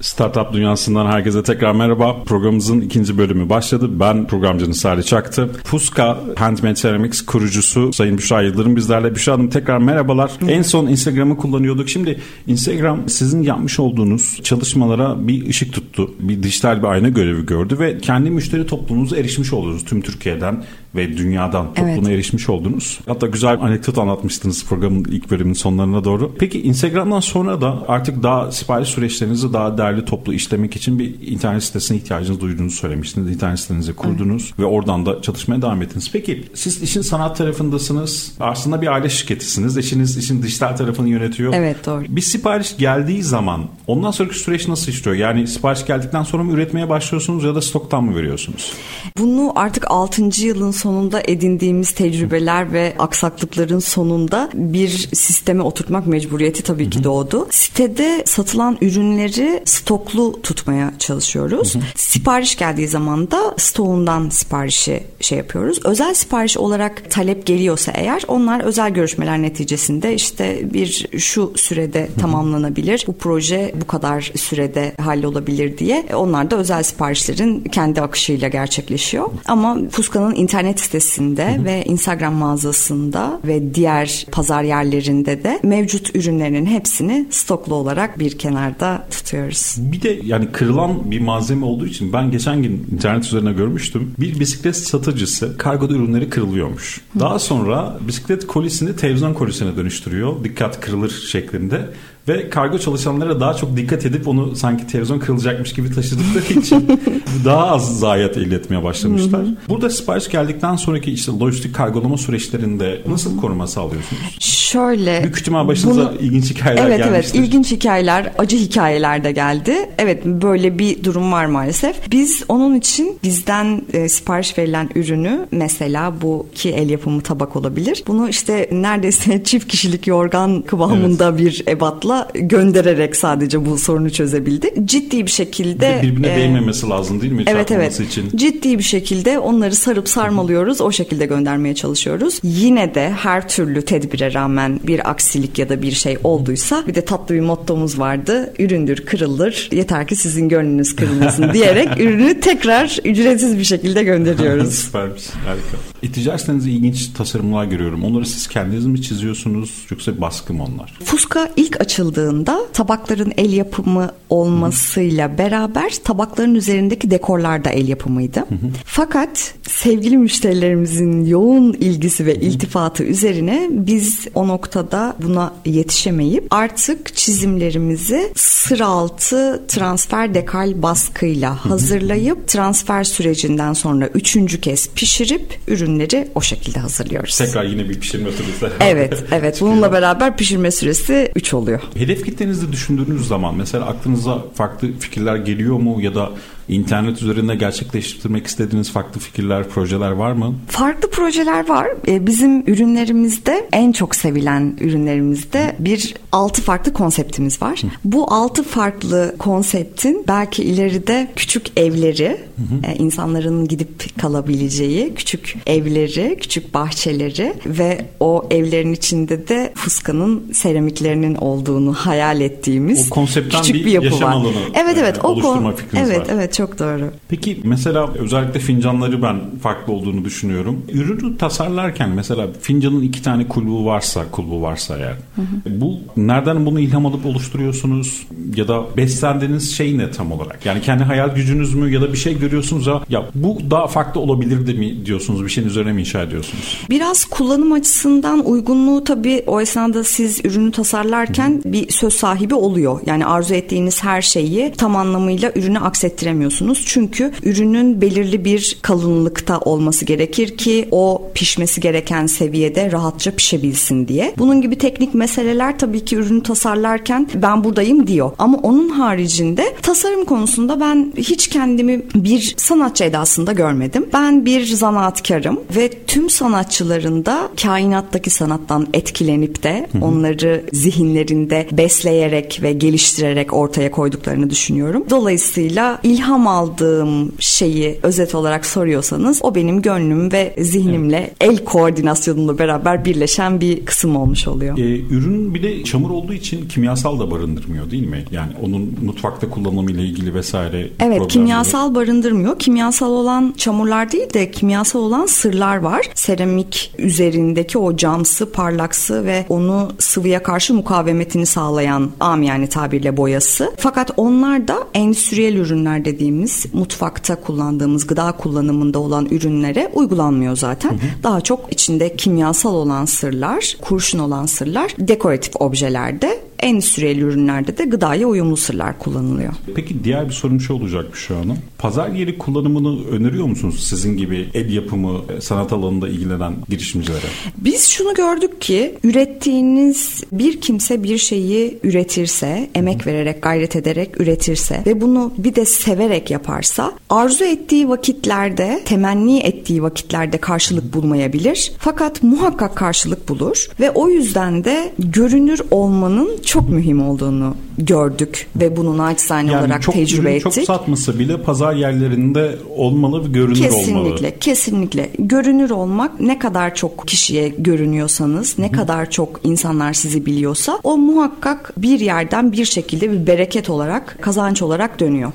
Startup 0.00 0.52
dünyasından 0.52 1.06
herkese 1.06 1.42
tekrar 1.42 1.72
merhaba. 1.72 2.22
Programımızın 2.22 2.80
ikinci 2.80 3.18
bölümü 3.18 3.48
başladı. 3.48 4.00
Ben 4.00 4.26
programcınız 4.26 4.80
Salih 4.80 5.02
Çaktı. 5.02 5.50
Fuska 5.64 6.18
Handmade 6.36 6.74
Ceramics 6.74 7.22
kurucusu 7.26 7.92
Sayın 7.92 8.18
Büşra 8.18 8.42
Yıldırım 8.42 8.76
bizlerle. 8.76 9.14
Büşra 9.14 9.32
Hanım 9.32 9.48
tekrar 9.48 9.78
merhabalar. 9.78 10.30
Hı. 10.40 10.50
En 10.50 10.62
son 10.62 10.86
Instagram'ı 10.86 11.36
kullanıyorduk. 11.36 11.88
Şimdi 11.88 12.20
Instagram 12.46 13.08
sizin 13.08 13.42
yapmış 13.42 13.80
olduğunuz 13.80 14.40
çalışmalara 14.42 15.28
bir 15.28 15.48
ışık 15.48 15.72
tuttu. 15.72 16.14
Bir 16.20 16.42
dijital 16.42 16.78
bir 16.78 16.88
ayna 16.88 17.08
görevi 17.08 17.46
gördü 17.46 17.78
ve 17.78 17.98
kendi 17.98 18.30
müşteri 18.30 18.66
toplumunuza 18.66 19.16
erişmiş 19.16 19.52
oldunuz 19.52 19.84
tüm 19.84 20.00
Türkiye'den 20.00 20.64
ve 20.94 21.16
dünyadan 21.16 21.66
topluma 21.66 21.92
evet. 21.92 22.08
erişmiş 22.08 22.48
oldunuz. 22.48 23.00
Hatta 23.06 23.26
güzel 23.26 23.58
bir 23.58 23.64
anekdot 23.64 23.98
anlatmıştınız 23.98 24.66
programın 24.66 25.04
ilk 25.04 25.30
bölümünün 25.30 25.54
sonlarına 25.54 26.04
doğru. 26.04 26.34
Peki 26.38 26.62
Instagram'dan 26.62 27.20
sonra 27.20 27.60
da 27.60 27.84
artık 27.88 28.22
daha 28.22 28.52
sipariş 28.52 28.88
süreçlerinizi 28.88 29.52
daha 29.52 29.78
değerli 29.78 30.04
toplu 30.04 30.34
işlemek 30.34 30.76
için 30.76 30.98
bir 30.98 31.14
internet 31.26 31.64
sitesine 31.64 31.96
ihtiyacınız 31.96 32.40
duyduğunuzu 32.40 32.76
söylemiştiniz. 32.76 33.34
İnternet 33.34 33.60
sitenizi 33.60 33.92
kurdunuz 33.96 34.42
evet. 34.42 34.58
ve 34.58 34.64
oradan 34.64 35.06
da 35.06 35.22
çalışmaya 35.22 35.62
devam 35.62 35.82
ettiniz. 35.82 36.10
Peki 36.12 36.44
siz 36.54 36.82
işin 36.82 37.02
sanat 37.02 37.36
tarafındasınız. 37.36 38.32
Aslında 38.40 38.82
bir 38.82 38.86
aile 38.86 39.08
şirketisiniz. 39.08 39.78
Eşiniz 39.78 40.16
işin 40.16 40.42
dijital 40.42 40.76
tarafını 40.76 41.08
yönetiyor. 41.08 41.54
Evet 41.54 41.86
doğru. 41.86 42.04
Bir 42.08 42.20
sipariş 42.20 42.76
geldiği 42.76 43.22
zaman 43.22 43.66
ondan 43.86 44.10
sonraki 44.10 44.38
süreç 44.38 44.68
nasıl 44.68 44.92
işliyor? 44.92 45.16
Yani 45.16 45.46
sipariş 45.46 45.86
geldikten 45.86 46.22
sonra 46.22 46.42
mı 46.42 46.52
üretmeye 46.52 46.88
başlıyorsunuz 46.88 47.44
ya 47.44 47.54
da 47.54 47.62
stoktan 47.62 48.04
mı 48.04 48.16
veriyorsunuz? 48.16 48.72
Bunu 49.18 49.52
artık 49.56 49.90
6. 49.90 50.22
yılın 50.22 50.70
sonunda 50.80 51.22
edindiğimiz 51.24 51.90
tecrübeler 51.90 52.72
ve 52.72 52.94
aksaklıkların 52.98 53.78
sonunda 53.78 54.50
bir 54.54 54.90
sisteme 55.12 55.62
oturtmak 55.62 56.06
mecburiyeti 56.06 56.62
tabii 56.62 56.90
ki 56.90 57.04
doğdu. 57.04 57.46
Sitede 57.50 58.22
satılan 58.26 58.78
ürünleri 58.80 59.62
stoklu 59.64 60.42
tutmaya 60.42 60.92
çalışıyoruz. 60.98 61.74
Hı 61.74 61.78
hı. 61.78 61.82
Sipariş 61.96 62.56
geldiği 62.56 62.88
zaman 62.88 63.30
da 63.30 63.54
stoğundan 63.56 64.28
siparişi 64.28 65.02
şey 65.20 65.38
yapıyoruz. 65.38 65.80
Özel 65.84 66.14
sipariş 66.14 66.56
olarak 66.56 67.10
talep 67.10 67.46
geliyorsa 67.46 67.92
eğer 67.94 68.22
onlar 68.28 68.60
özel 68.60 68.90
görüşmeler 68.90 69.42
neticesinde 69.42 70.14
işte 70.14 70.60
bir 70.74 71.08
şu 71.18 71.52
sürede 71.56 72.02
hı 72.02 72.12
hı. 72.12 72.20
tamamlanabilir. 72.20 73.04
Bu 73.06 73.12
proje 73.12 73.72
bu 73.80 73.86
kadar 73.86 74.32
sürede 74.36 74.94
hallolabilir 75.00 75.78
diye. 75.78 76.06
onlar 76.14 76.50
da 76.50 76.56
özel 76.56 76.82
siparişlerin 76.82 77.60
kendi 77.60 78.00
akışıyla 78.00 78.48
gerçekleşiyor. 78.48 79.30
Ama 79.46 79.78
Fuska'nın 79.90 80.34
internet 80.34 80.69
sitesinde 80.78 81.56
hı 81.56 81.60
hı. 81.60 81.64
ve 81.64 81.84
Instagram 81.84 82.34
mağazasında 82.34 83.40
ve 83.44 83.74
diğer 83.74 84.26
pazar 84.32 84.62
yerlerinde 84.62 85.44
de 85.44 85.60
mevcut 85.62 86.16
ürünlerinin 86.16 86.66
hepsini 86.66 87.26
stoklu 87.30 87.74
olarak 87.74 88.18
bir 88.18 88.38
kenarda 88.38 89.06
tutuyoruz. 89.10 89.76
Bir 89.78 90.02
de 90.02 90.20
yani 90.24 90.52
kırılan 90.52 91.10
bir 91.10 91.20
malzeme 91.20 91.64
olduğu 91.64 91.86
için 91.86 92.12
ben 92.12 92.30
geçen 92.30 92.62
gün 92.62 92.86
internet 92.92 93.24
üzerine 93.24 93.52
görmüştüm. 93.52 94.14
Bir 94.18 94.40
bisiklet 94.40 94.76
satıcısı 94.76 95.56
kargoda 95.56 95.94
ürünleri 95.94 96.30
kırılıyormuş. 96.30 97.00
Daha 97.18 97.38
sonra 97.38 97.98
bisiklet 98.08 98.46
kolisini 98.46 98.96
televizyon 98.96 99.34
kolisine 99.34 99.76
dönüştürüyor. 99.76 100.44
Dikkat 100.44 100.80
kırılır 100.80 101.10
şeklinde. 101.30 101.88
Ve 102.28 102.50
kargo 102.50 102.78
çalışanlara 102.78 103.40
daha 103.40 103.54
çok 103.54 103.76
dikkat 103.76 104.06
edip 104.06 104.28
onu 104.28 104.56
sanki 104.56 104.86
televizyon 104.86 105.18
kırılacakmış 105.18 105.72
gibi 105.72 105.94
taşıdıkları 105.94 106.60
için 106.60 107.00
daha 107.44 107.66
az 107.66 107.98
zayiat 107.98 108.36
elde 108.36 108.54
etmeye 108.54 108.84
başlamışlar. 108.84 109.46
Burada 109.68 109.90
sipariş 109.90 110.28
geldikten 110.28 110.76
sonraki 110.76 111.12
işte 111.12 111.32
lojistik 111.32 111.74
kargolama 111.74 112.16
süreçlerinde 112.16 113.02
nasıl 113.08 113.40
koruma 113.40 113.66
sağlıyorsunuz? 113.66 114.36
Şöyle. 114.40 115.22
Büyük 115.22 115.38
ihtimal 115.38 115.68
başınıza 115.68 116.10
bunu, 116.10 116.20
ilginç 116.20 116.50
hikayeler 116.50 116.86
evet, 116.86 116.98
gelmiştir. 116.98 117.38
Evet 117.38 117.48
ilginç 117.48 117.72
hikayeler, 117.72 118.32
acı 118.38 118.56
hikayeler 118.56 119.24
de 119.24 119.32
geldi. 119.32 119.90
Evet 119.98 120.24
böyle 120.24 120.78
bir 120.78 121.04
durum 121.04 121.32
var 121.32 121.46
maalesef. 121.46 122.10
Biz 122.10 122.44
onun 122.48 122.74
için 122.74 123.18
bizden 123.22 123.82
e, 123.92 124.08
sipariş 124.08 124.58
verilen 124.58 124.90
ürünü 124.94 125.46
mesela 125.50 126.14
bu 126.22 126.46
ki 126.54 126.70
el 126.70 126.90
yapımı 126.90 127.22
tabak 127.22 127.56
olabilir. 127.56 128.04
Bunu 128.06 128.28
işte 128.28 128.68
neredeyse 128.72 129.44
çift 129.44 129.68
kişilik 129.68 130.06
yorgan 130.06 130.62
kıvamında 130.62 131.28
evet. 131.28 131.38
bir 131.38 131.64
ebatla 131.68 132.09
göndererek 132.34 133.16
sadece 133.16 133.66
bu 133.66 133.78
sorunu 133.78 134.10
çözebildi. 134.10 134.74
Ciddi 134.84 135.26
bir 135.26 135.30
şekilde 135.30 136.00
birbirine 136.02 136.32
e, 136.32 136.36
değmemesi 136.36 136.88
lazım 136.88 137.20
değil 137.20 137.32
mi? 137.32 137.44
Evet 137.46 137.70
evet. 137.70 138.00
Için. 138.00 138.30
Ciddi 138.36 138.78
bir 138.78 138.82
şekilde 138.82 139.38
onları 139.38 139.74
sarıp 139.74 140.08
sarmalıyoruz. 140.08 140.80
O 140.80 140.92
şekilde 140.92 141.26
göndermeye 141.26 141.74
çalışıyoruz. 141.74 142.40
Yine 142.42 142.94
de 142.94 143.10
her 143.10 143.48
türlü 143.48 143.82
tedbire 143.82 144.34
rağmen 144.34 144.80
bir 144.82 145.10
aksilik 145.10 145.58
ya 145.58 145.68
da 145.68 145.82
bir 145.82 145.92
şey 145.92 146.18
olduysa 146.24 146.84
bir 146.86 146.94
de 146.94 147.04
tatlı 147.04 147.34
bir 147.34 147.40
mottomuz 147.40 147.98
vardı. 147.98 148.54
Üründür 148.58 148.96
kırılır. 148.96 149.68
Yeter 149.72 150.06
ki 150.06 150.16
sizin 150.16 150.48
gönlünüz 150.48 150.96
kırılmasın 150.96 151.52
diyerek 151.54 152.00
ürünü 152.00 152.40
tekrar 152.40 152.98
ücretsiz 153.04 153.58
bir 153.58 153.64
şekilde 153.64 154.02
gönderiyoruz. 154.02 154.74
Süpermiş. 154.84 155.24
Harika. 155.46 155.76
İticarseniz 156.02 156.66
ilginç 156.66 157.06
tasarımlar 157.06 157.64
görüyorum. 157.64 158.04
Onları 158.04 158.26
siz 158.26 158.48
kendiniz 158.48 158.86
mi 158.86 159.02
çiziyorsunuz 159.02 159.86
yoksa 159.90 160.20
baskı 160.20 160.54
mı 160.54 160.64
onlar? 160.64 160.98
Fuska 161.04 161.50
ilk 161.56 161.80
açıldı 161.80 162.10
açıldığında 162.10 162.60
tabakların 162.72 163.32
el 163.36 163.52
yapımı 163.52 164.10
olmasıyla 164.30 165.38
beraber 165.38 165.92
tabakların 166.04 166.54
üzerindeki 166.54 167.10
dekorlar 167.10 167.64
da 167.64 167.70
el 167.70 167.88
yapımıydı. 167.88 168.40
Hı 168.40 168.54
hı. 168.54 168.70
Fakat 168.84 169.54
sevgili 169.62 170.18
müşterilerimizin 170.18 171.24
yoğun 171.24 171.72
ilgisi 171.72 172.26
ve 172.26 172.34
iltifatı 172.34 173.04
üzerine 173.04 173.68
biz 173.70 174.26
o 174.34 174.48
noktada 174.48 175.16
buna 175.22 175.52
yetişemeyip 175.64 176.46
artık 176.50 177.16
çizimlerimizi 177.16 178.32
sıra 178.34 178.86
altı 178.86 179.62
transfer 179.68 180.34
dekal 180.34 180.82
baskıyla 180.82 181.64
hazırlayıp 181.64 182.48
transfer 182.48 183.04
sürecinden 183.04 183.72
sonra 183.72 184.06
üçüncü 184.06 184.60
kez 184.60 184.90
pişirip 184.94 185.58
ürünleri 185.90 186.28
o 186.34 186.40
şekilde 186.40 186.80
hazırlıyoruz. 186.80 187.38
Tekrar 187.38 187.64
yine 187.64 187.88
bir 187.88 188.00
pişirme 188.00 188.32
süresi. 188.32 188.66
Evet, 188.80 189.24
evet. 189.32 189.60
Bununla 189.60 189.92
beraber 189.92 190.36
pişirme 190.36 190.70
süresi 190.70 191.32
3 191.34 191.54
oluyor. 191.54 191.80
Hedef 191.94 192.24
kitlenizi 192.24 192.72
düşündüğünüz 192.72 193.28
zaman 193.28 193.54
mesela 193.54 193.86
aklınıza 193.86 194.44
farklı 194.54 194.98
fikirler 194.98 195.36
geliyor 195.36 195.76
mu 195.76 196.00
ya 196.00 196.14
da 196.14 196.30
internet 196.70 197.22
üzerinde 197.22 197.54
gerçekleştirmek 197.54 198.46
istediğiniz 198.46 198.90
farklı 198.92 199.20
fikirler, 199.20 199.68
projeler 199.68 200.10
var 200.10 200.32
mı? 200.32 200.54
Farklı 200.68 201.10
projeler 201.10 201.68
var. 201.68 201.88
Ee, 202.08 202.26
bizim 202.26 202.60
ürünlerimizde 202.66 203.68
en 203.72 203.92
çok 203.92 204.16
sevilen 204.16 204.76
ürünlerimizde 204.80 205.76
bir 205.78 206.14
altı 206.32 206.62
farklı 206.62 206.92
konseptimiz 206.92 207.62
var. 207.62 207.78
Hı. 207.82 207.86
Bu 208.04 208.34
altı 208.34 208.62
farklı 208.62 209.34
konseptin 209.38 210.24
belki 210.28 210.62
ileride 210.62 211.28
küçük 211.36 211.66
evleri, 211.76 212.28
hı 212.28 212.62
hı. 212.62 212.92
E, 212.92 212.96
insanların 212.96 213.68
gidip 213.68 214.18
kalabileceği 214.18 215.14
küçük 215.14 215.56
evleri, 215.66 216.36
küçük 216.40 216.74
bahçeleri 216.74 217.54
ve 217.66 218.04
o 218.20 218.48
evlerin 218.50 218.92
içinde 218.92 219.48
de 219.48 219.72
fuskanın 219.74 220.52
seramiklerinin 220.52 221.34
olduğunu 221.34 221.92
hayal 221.92 222.40
ettiğimiz 222.40 223.12
o 223.16 223.24
küçük 223.24 223.74
bir, 223.74 223.84
bir 223.84 223.90
yapı 223.90 224.06
yaşam 224.06 224.28
var. 224.28 224.34
Alanı 224.34 224.56
evet 224.74 224.96
evet 224.98 225.24
o 225.24 225.34
fikriniz 225.76 226.10
evet, 226.10 226.20
var. 226.20 226.26
Evet 226.30 226.59
çok 226.60 226.78
doğru. 226.78 227.10
Peki 227.28 227.60
mesela 227.64 228.12
özellikle 228.14 228.60
fincanları 228.60 229.22
ben 229.22 229.40
farklı 229.62 229.92
olduğunu 229.92 230.24
düşünüyorum. 230.24 230.82
Ürünü 230.92 231.36
tasarlarken 231.38 232.10
mesela 232.10 232.46
fincanın 232.60 233.02
iki 233.02 233.22
tane 233.22 233.48
kulbu 233.48 233.86
varsa, 233.86 234.30
kulbu 234.30 234.62
varsa 234.62 234.98
eğer. 234.98 235.16
Hı 235.36 235.42
hı. 235.42 235.80
Bu 235.80 235.98
nereden 236.16 236.66
bunu 236.66 236.80
ilham 236.80 237.06
alıp 237.06 237.26
oluşturuyorsunuz 237.26 238.26
ya 238.56 238.68
da 238.68 238.96
beslendiğiniz 238.96 239.76
şey 239.76 239.98
ne 239.98 240.10
tam 240.10 240.32
olarak? 240.32 240.66
Yani 240.66 240.80
kendi 240.80 241.04
hayal 241.04 241.34
gücünüz 241.34 241.74
mü 241.74 241.92
ya 241.92 242.00
da 242.00 242.12
bir 242.12 242.18
şey 242.18 242.38
görüyorsunuz 242.38 242.86
ya 242.86 243.00
ya 243.08 243.24
bu 243.34 243.58
daha 243.70 243.86
farklı 243.86 244.20
olabilirdi 244.20 244.74
mi 244.74 245.06
diyorsunuz? 245.06 245.44
Bir 245.44 245.48
şeyin 245.50 245.68
üzerine 245.68 245.92
mi 245.92 246.00
inşa 246.00 246.22
ediyorsunuz? 246.22 246.78
Biraz 246.90 247.24
kullanım 247.24 247.72
açısından 247.72 248.46
uygunluğu 248.46 249.04
tabii 249.04 249.42
o 249.46 249.60
esnada 249.60 250.04
siz 250.04 250.44
ürünü 250.44 250.72
tasarlarken 250.72 251.60
hı. 251.64 251.72
bir 251.72 251.92
söz 251.92 252.14
sahibi 252.14 252.54
oluyor. 252.54 253.00
Yani 253.06 253.26
arzu 253.26 253.54
ettiğiniz 253.54 254.04
her 254.04 254.22
şeyi 254.22 254.72
tam 254.72 254.96
anlamıyla 254.96 255.52
ürünü 255.54 255.78
aksettiremiyorsunuz. 255.78 256.49
Çünkü 256.86 257.32
ürünün 257.42 258.00
belirli 258.00 258.44
bir 258.44 258.78
kalınlıkta 258.82 259.58
olması 259.58 260.04
gerekir 260.04 260.56
ki 260.56 260.88
o 260.90 261.30
pişmesi 261.34 261.80
gereken 261.80 262.26
seviyede 262.26 262.92
rahatça 262.92 263.30
pişebilsin 263.30 264.08
diye. 264.08 264.34
Bunun 264.38 264.60
gibi 264.60 264.78
teknik 264.78 265.14
meseleler 265.14 265.78
tabii 265.78 266.04
ki 266.04 266.16
ürünü 266.16 266.42
tasarlarken 266.42 267.28
ben 267.34 267.64
buradayım 267.64 268.06
diyor. 268.06 268.30
Ama 268.38 268.58
onun 268.58 268.88
haricinde 268.88 269.74
tasarım 269.82 270.24
konusunda 270.24 270.80
ben 270.80 271.12
hiç 271.16 271.48
kendimi 271.48 272.02
bir 272.14 272.54
sanatçı 272.56 273.04
edasında 273.04 273.52
görmedim. 273.52 274.06
Ben 274.12 274.46
bir 274.46 274.66
zanaatkarım 274.66 275.60
ve 275.76 275.90
tüm 276.06 276.30
sanatçıların 276.30 277.24
da 277.26 277.48
kainattaki 277.62 278.30
sanattan 278.30 278.86
etkilenip 278.94 279.62
de 279.62 279.88
onları 280.02 280.64
zihinlerinde 280.72 281.66
besleyerek 281.72 282.58
ve 282.62 282.72
geliştirerek 282.72 283.52
ortaya 283.52 283.90
koyduklarını 283.90 284.50
düşünüyorum. 284.50 285.04
Dolayısıyla 285.10 285.98
ilham 286.02 286.29
aldığım 286.30 287.32
şeyi 287.38 287.98
özet 288.02 288.34
olarak 288.34 288.66
soruyorsanız 288.66 289.40
o 289.42 289.54
benim 289.54 289.82
gönlüm 289.82 290.32
ve 290.32 290.54
zihnimle 290.58 291.16
evet. 291.16 291.34
el 291.40 291.64
koordinasyonuyla 291.64 292.58
beraber 292.58 293.04
birleşen 293.04 293.60
bir 293.60 293.84
kısım 293.84 294.16
olmuş 294.16 294.48
oluyor. 294.48 294.78
Ee, 294.78 295.00
ürün 295.00 295.54
bir 295.54 295.62
de 295.62 295.84
çamur 295.84 296.10
olduğu 296.10 296.34
için 296.34 296.68
kimyasal 296.68 297.20
da 297.20 297.30
barındırmıyor 297.30 297.90
değil 297.90 298.06
mi? 298.06 298.24
Yani 298.30 298.52
onun 298.62 298.94
mutfakta 299.04 299.50
kullanımı 299.50 299.90
ile 299.90 300.02
ilgili 300.02 300.34
vesaire. 300.34 300.90
Evet 301.00 301.28
kimyasal 301.28 301.94
barındırmıyor. 301.94 302.58
Kimyasal 302.58 303.10
olan 303.10 303.54
çamurlar 303.56 304.12
değil 304.12 304.34
de 304.34 304.50
kimyasal 304.50 305.00
olan 305.00 305.26
sırlar 305.26 305.76
var. 305.76 306.06
Seramik 306.14 306.94
üzerindeki 306.98 307.78
o 307.78 307.96
camsı, 307.96 308.52
parlaksı 308.52 309.24
ve 309.24 309.46
onu 309.48 309.88
sıvıya 309.98 310.42
karşı 310.42 310.74
mukavemetini 310.74 311.46
sağlayan 311.46 312.10
yani 312.42 312.66
tabirle 312.66 313.16
boyası. 313.16 313.72
Fakat 313.76 314.10
onlar 314.16 314.68
da 314.68 314.78
endüstriyel 314.94 315.56
ürünler 315.56 316.04
dediğimiz 316.20 316.66
mutfakta 316.72 317.36
kullandığımız 317.36 318.06
gıda 318.06 318.32
kullanımında 318.32 318.98
olan 318.98 319.26
ürünlere 319.30 319.90
uygulanmıyor 319.94 320.56
zaten. 320.56 320.90
Hı 320.90 320.94
hı. 320.94 321.22
Daha 321.22 321.40
çok 321.40 321.72
içinde 321.72 322.16
kimyasal 322.16 322.74
olan 322.74 323.04
sırlar, 323.04 323.76
kurşun 323.80 324.18
olan 324.18 324.46
sırlar 324.46 324.94
dekoratif 324.98 325.56
objelerde 325.56 326.40
endüstriyel 326.62 327.18
ürünlerde 327.18 327.78
de 327.78 327.84
gıdaya 327.84 328.26
uyumlu 328.26 328.56
sırlar 328.56 328.98
kullanılıyor. 328.98 329.52
Peki 329.74 330.04
diğer 330.04 330.28
bir 330.28 330.34
sorum 330.34 330.60
şu 330.60 330.74
olacak 330.74 331.06
şu 331.16 331.36
an. 331.36 331.56
Pazar 331.78 332.08
yeri 332.08 332.38
kullanımını 332.38 333.08
öneriyor 333.08 333.46
musunuz 333.46 333.86
sizin 333.88 334.16
gibi 334.16 334.48
el 334.54 334.72
yapımı 334.72 335.20
e, 335.36 335.40
sanat 335.40 335.72
alanında 335.72 336.08
ilgilenen 336.08 336.52
girişimcilere? 336.68 337.26
Biz 337.56 337.88
şunu 337.88 338.14
gördük 338.14 338.60
ki 338.60 338.94
ürettiğiniz 339.04 340.24
bir 340.32 340.60
kimse 340.60 341.02
bir 341.02 341.18
şeyi 341.18 341.78
üretirse, 341.82 342.70
emek 342.74 343.06
vererek, 343.06 343.42
gayret 343.42 343.76
ederek 343.76 344.20
üretirse 344.20 344.82
ve 344.86 345.00
bunu 345.00 345.32
bir 345.38 345.54
de 345.54 345.64
severek 345.64 346.30
yaparsa 346.30 346.92
arzu 347.10 347.44
ettiği 347.44 347.88
vakitlerde, 347.88 348.80
temenni 348.84 349.38
ettiği 349.38 349.82
vakitlerde 349.82 350.38
karşılık 350.38 350.94
bulmayabilir. 350.94 351.72
Fakat 351.78 352.22
muhakkak 352.22 352.76
karşılık 352.76 353.28
bulur 353.28 353.68
ve 353.80 353.90
o 353.90 354.08
yüzden 354.08 354.64
de 354.64 354.92
görünür 354.98 355.60
olmanın 355.70 356.30
çok 356.50 356.68
mühim 356.68 357.02
olduğunu 357.02 357.54
gördük 357.78 358.46
ve 358.56 358.76
bunu 358.76 358.98
naçizane 358.98 359.52
yani 359.52 359.60
olarak 359.60 359.82
çok 359.82 359.94
tecrübe 359.94 360.28
ürün 360.28 360.36
ettik. 360.36 360.52
Çok 360.52 360.64
satmasa 360.64 361.18
bile 361.18 361.42
pazar 361.42 361.74
yerlerinde 361.74 362.56
olmalı 362.76 363.24
ve 363.24 363.28
görünür 363.28 363.54
kesinlikle, 363.54 363.92
olmalı. 363.92 364.10
Kesinlikle, 364.10 364.38
kesinlikle. 364.38 365.10
Görünür 365.18 365.70
olmak 365.70 366.20
ne 366.20 366.38
kadar 366.38 366.74
çok 366.74 367.08
kişiye 367.08 367.48
görünüyorsanız, 367.48 368.58
ne 368.58 368.68
Hı. 368.68 368.72
kadar 368.72 369.10
çok 369.10 369.40
insanlar 369.44 369.92
sizi 369.92 370.26
biliyorsa 370.26 370.80
o 370.82 370.96
muhakkak 370.96 371.72
bir 371.76 372.00
yerden 372.00 372.52
bir 372.52 372.64
şekilde 372.64 373.12
bir 373.12 373.26
bereket 373.26 373.70
olarak, 373.70 374.18
kazanç 374.20 374.62
olarak 374.62 375.00
dönüyor. 375.00 375.32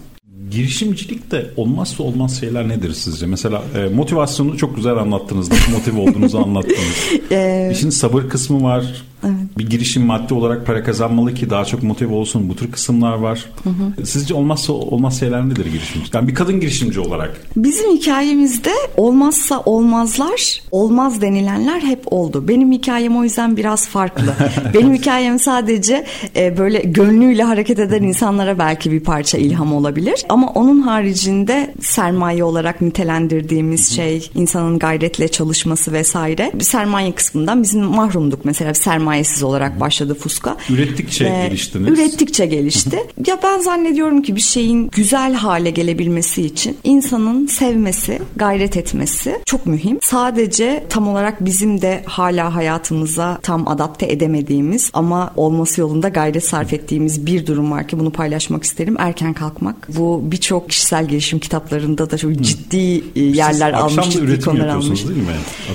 Girişimcilikte 0.51 1.51
olmazsa 1.57 2.03
olmaz 2.03 2.39
şeyler 2.39 2.69
nedir 2.69 2.93
sizce? 2.93 3.25
Mesela 3.25 3.63
e, 3.75 3.95
motivasyonu 3.95 4.57
çok 4.57 4.75
güzel 4.75 4.97
anlattınız. 4.97 5.51
Nasıl 5.51 5.71
motive 5.71 5.99
olduğunuzu 5.99 6.37
anlattınız. 6.43 7.71
İşin 7.71 7.89
sabır 7.89 8.29
kısmı 8.29 8.63
var. 8.63 9.05
Evet. 9.25 9.57
Bir 9.57 9.69
girişim 9.69 10.05
maddi 10.05 10.33
olarak 10.33 10.65
para 10.65 10.83
kazanmalı 10.83 11.33
ki 11.33 11.49
daha 11.49 11.65
çok 11.65 11.83
motive 11.83 12.13
olsun. 12.13 12.49
Bu 12.49 12.55
tür 12.55 12.71
kısımlar 12.71 13.13
var. 13.13 13.45
Hı 13.63 13.69
hı. 13.69 14.05
Sizce 14.05 14.33
olmazsa 14.33 14.73
olmaz 14.73 15.19
şeyler 15.19 15.49
nedir 15.49 15.65
girişimci? 15.65 16.09
Yani 16.13 16.27
bir 16.27 16.35
kadın 16.35 16.59
girişimci 16.59 16.99
olarak. 16.99 17.41
Bizim 17.55 17.91
hikayemizde 17.91 18.71
olmazsa 18.97 19.61
olmazlar, 19.65 20.61
olmaz 20.71 21.21
denilenler 21.21 21.79
hep 21.81 22.13
oldu. 22.13 22.47
Benim 22.47 22.71
hikayem 22.71 23.17
o 23.17 23.23
yüzden 23.23 23.57
biraz 23.57 23.87
farklı. 23.87 24.33
Benim 24.73 24.93
hikayem 24.93 25.39
sadece 25.39 26.05
e, 26.35 26.57
böyle 26.57 26.79
gönlüyle 26.79 27.43
hareket 27.43 27.79
eden 27.79 28.03
insanlara 28.03 28.59
belki 28.59 28.91
bir 28.91 28.99
parça 28.99 29.37
ilham 29.37 29.73
olabilir. 29.73 30.25
Ama 30.29 30.47
onun 30.47 30.81
haricinde 30.81 31.73
sermaye 31.81 32.43
olarak 32.43 32.81
nitelendirdiğimiz 32.81 33.95
şey, 33.95 34.29
insanın 34.35 34.79
gayretle 34.79 35.27
çalışması 35.27 35.93
vesaire. 35.93 36.51
Bir 36.53 36.63
sermaye 36.63 37.11
kısmından 37.11 37.63
bizim 37.63 37.83
mahrumduk 37.83 38.45
mesela 38.45 38.69
bir 38.69 38.75
sermaye 38.75 39.14
sermayesiz 39.15 39.43
olarak 39.43 39.79
başladı 39.79 40.13
Fuska. 40.13 40.57
Ürettikçe 40.69 41.25
Ve 41.25 41.47
geliştiniz. 41.47 41.89
Ürettikçe 41.89 42.45
gelişti. 42.45 42.99
ya 43.27 43.39
ben 43.43 43.59
zannediyorum 43.59 44.21
ki 44.21 44.35
bir 44.35 44.41
şeyin 44.41 44.89
güzel 44.89 45.33
hale 45.33 45.69
gelebilmesi 45.69 46.41
için 46.41 46.77
insanın 46.83 47.47
sevmesi, 47.47 48.19
gayret 48.35 48.77
etmesi 48.77 49.35
çok 49.45 49.65
mühim. 49.65 49.99
Sadece 50.01 50.83
tam 50.89 51.07
olarak 51.07 51.45
bizim 51.45 51.81
de 51.81 52.03
hala 52.05 52.55
hayatımıza 52.55 53.39
tam 53.41 53.67
adapte 53.67 54.05
edemediğimiz 54.11 54.89
ama 54.93 55.31
olması 55.35 55.81
yolunda 55.81 56.09
gayret 56.09 56.45
sarf 56.45 56.73
ettiğimiz 56.73 57.25
bir 57.25 57.47
durum 57.47 57.71
var 57.71 57.87
ki 57.87 57.99
bunu 57.99 58.11
paylaşmak 58.11 58.63
isterim. 58.63 58.95
Erken 58.99 59.33
kalkmak. 59.33 59.87
Bu 59.97 60.21
birçok 60.23 60.69
kişisel 60.69 61.07
gelişim 61.07 61.39
kitaplarında 61.39 62.11
da 62.11 62.17
çok 62.17 62.31
ciddi 62.35 63.01
Hı. 63.01 63.19
yerler 63.19 63.73
Siz 63.73 63.97
almış, 63.97 64.09
ciddi 64.09 64.41
konular 64.41 64.67
almış. 64.67 65.07
değil 65.07 65.19
mi? 65.19 65.25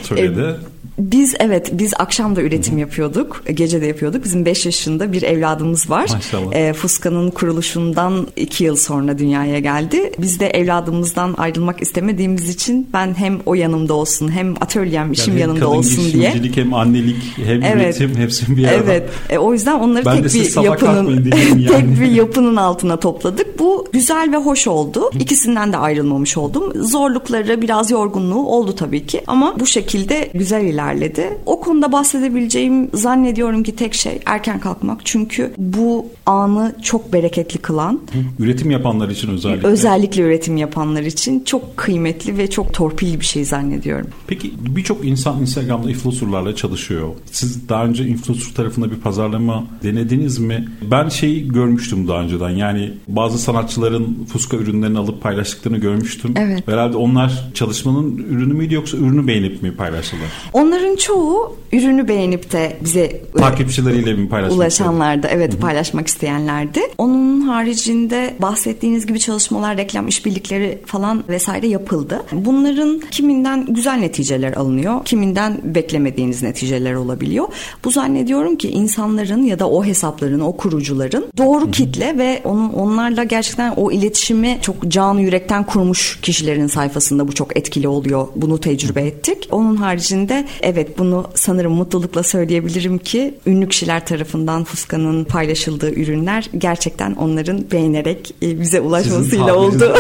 Atölyede. 0.00 0.40
E, 0.42 0.69
biz 1.00 1.34
evet 1.40 1.70
biz 1.72 1.92
akşam 1.98 2.36
da 2.36 2.42
üretim 2.42 2.72
Hı-hı. 2.72 2.80
yapıyorduk. 2.80 3.42
Gece 3.54 3.80
de 3.80 3.86
yapıyorduk. 3.86 4.24
Bizim 4.24 4.44
5 4.44 4.66
yaşında 4.66 5.12
bir 5.12 5.22
evladımız 5.22 5.90
var. 5.90 6.10
Maşallah. 6.12 6.54
E, 6.54 6.72
Fuska'nın 6.72 7.30
kuruluşundan 7.30 8.26
2 8.36 8.64
yıl 8.64 8.76
sonra 8.76 9.18
dünyaya 9.18 9.58
geldi. 9.58 10.12
Biz 10.18 10.40
de 10.40 10.46
evladımızdan 10.46 11.34
ayrılmak 11.38 11.82
istemediğimiz 11.82 12.48
için 12.48 12.88
ben 12.92 13.14
hem 13.14 13.38
o 13.46 13.54
yanımda 13.54 13.94
olsun 13.94 14.30
hem 14.32 14.54
atölyem 14.60 15.02
yani 15.02 15.12
işim 15.12 15.38
yanımda 15.38 15.68
olsun 15.68 16.12
diye. 16.12 16.30
Hem 16.30 16.44
hem 16.54 16.74
annelik 16.74 17.16
hem 17.36 17.62
evet. 17.62 18.00
üretim 18.00 18.16
hepsini 18.16 18.56
bir 18.56 18.68
arada. 18.68 18.82
Evet. 18.84 19.10
E, 19.30 19.38
o 19.38 19.52
yüzden 19.52 19.74
onları 19.74 20.04
ben 20.04 20.22
tek 20.22 20.34
bir 20.34 20.62
yapının 20.62 21.24
yani. 21.34 21.66
tek 21.66 22.00
bir 22.00 22.10
yapının 22.10 22.56
altına 22.56 23.00
topladık. 23.00 23.58
Bu 23.58 23.88
güzel 23.92 24.32
ve 24.32 24.36
hoş 24.36 24.66
oldu. 24.66 25.10
İkisinden 25.20 25.72
de 25.72 25.76
ayrılmamış 25.76 26.36
oldum. 26.36 26.72
Zorlukları 26.74 27.62
biraz 27.62 27.90
yorgunluğu 27.90 28.46
oldu 28.46 28.74
tabii 28.74 29.06
ki 29.06 29.22
ama 29.26 29.60
bu 29.60 29.66
şekilde 29.66 30.30
güzel 30.34 30.64
ilerledi 30.64 30.89
ilerledi. 30.90 31.38
O 31.46 31.60
konuda 31.60 31.92
bahsedebileceğim 31.92 32.90
zannediyorum 32.94 33.62
ki 33.62 33.76
tek 33.76 33.94
şey 33.94 34.20
erken 34.26 34.60
kalkmak. 34.60 35.00
Çünkü 35.06 35.52
bu 35.58 36.06
anı 36.26 36.74
çok 36.82 37.12
bereketli 37.12 37.58
kılan. 37.58 38.00
Üretim 38.38 38.70
yapanlar 38.70 39.08
için 39.08 39.28
özellikle. 39.28 39.68
Özellikle 39.68 40.22
üretim 40.22 40.56
yapanlar 40.56 41.02
için 41.02 41.44
çok 41.44 41.76
kıymetli 41.76 42.38
ve 42.38 42.50
çok 42.50 42.74
torpilli 42.74 43.20
bir 43.20 43.24
şey 43.24 43.44
zannediyorum. 43.44 44.06
Peki 44.26 44.52
birçok 44.60 45.04
insan 45.04 45.40
Instagram'da 45.40 45.90
influencerlarla 45.90 46.56
çalışıyor. 46.56 47.08
Siz 47.32 47.68
daha 47.68 47.84
önce 47.84 48.06
influencer 48.06 48.54
tarafında 48.54 48.90
bir 48.90 48.96
pazarlama 48.96 49.64
denediniz 49.82 50.38
mi? 50.38 50.68
Ben 50.90 51.08
şeyi 51.08 51.48
görmüştüm 51.48 52.08
daha 52.08 52.22
önceden. 52.22 52.50
Yani 52.50 52.92
bazı 53.08 53.38
sanatçıların 53.38 54.26
fuska 54.32 54.56
ürünlerini 54.56 54.98
alıp 54.98 55.22
paylaştıklarını 55.22 55.78
görmüştüm. 55.78 56.34
Evet. 56.36 56.68
Herhalde 56.68 56.96
onlar 56.96 57.50
çalışmanın 57.54 58.16
ürünü 58.16 58.54
müydü 58.54 58.74
yoksa 58.74 58.96
ürünü 58.96 59.26
beğenip 59.26 59.62
mi 59.62 59.76
paylaştılar? 59.76 60.26
Onlar 60.52 60.79
Onların 60.80 60.96
çoğu 60.96 61.56
ürünü 61.72 62.08
beğenip 62.08 62.52
de 62.52 62.76
bize 62.80 63.20
takipçileriyle 63.38 64.14
mi 64.14 64.28
paylaşmak 64.28 64.58
ulaşanlardı. 64.58 65.26
Evet 65.30 65.52
Hı-hı. 65.52 65.60
paylaşmak 65.60 66.06
isteyenlerdi. 66.06 66.80
Onun 66.98 67.29
haricinde 67.50 68.34
bahsettiğiniz 68.38 69.06
gibi 69.06 69.20
çalışmalar, 69.20 69.76
reklam 69.76 70.08
işbirlikleri 70.08 70.78
falan 70.86 71.24
vesaire 71.28 71.66
yapıldı. 71.66 72.22
Bunların 72.32 73.00
kiminden 73.10 73.66
güzel 73.68 73.98
neticeler 73.98 74.52
alınıyor, 74.52 75.04
kiminden 75.04 75.60
beklemediğiniz 75.64 76.42
neticeler 76.42 76.94
olabiliyor. 76.94 77.48
Bu 77.84 77.90
zannediyorum 77.90 78.56
ki 78.56 78.70
insanların 78.70 79.42
ya 79.42 79.58
da 79.58 79.70
o 79.70 79.84
hesapların, 79.84 80.40
o 80.40 80.56
kurucuların 80.56 81.26
doğru 81.38 81.70
kitle 81.70 82.18
ve 82.18 82.40
onun 82.44 82.72
onlarla 82.72 83.24
gerçekten 83.24 83.72
o 83.76 83.92
iletişimi 83.92 84.58
çok 84.62 84.88
canı 84.88 85.22
yürekten 85.22 85.64
kurmuş 85.64 86.20
kişilerin 86.22 86.66
sayfasında 86.66 87.28
bu 87.28 87.32
çok 87.32 87.56
etkili 87.56 87.88
oluyor. 87.88 88.28
Bunu 88.36 88.60
tecrübe 88.60 89.02
ettik. 89.02 89.48
Onun 89.50 89.76
haricinde 89.76 90.46
Evet 90.62 90.98
bunu 90.98 91.26
sanırım 91.34 91.72
mutlulukla 91.72 92.22
söyleyebilirim 92.22 92.98
ki 92.98 93.34
ünlü 93.46 93.68
kişiler 93.68 94.06
tarafından 94.06 94.64
Fuska'nın 94.64 95.24
paylaşıldığı 95.24 95.94
ürünler 95.94 96.50
gerçekten 96.58 97.14
onların 97.40 97.70
beğenerek 97.70 98.34
e, 98.42 98.60
bize 98.60 98.80
ulaşmasıyla 98.80 99.54
oldu. 99.54 99.84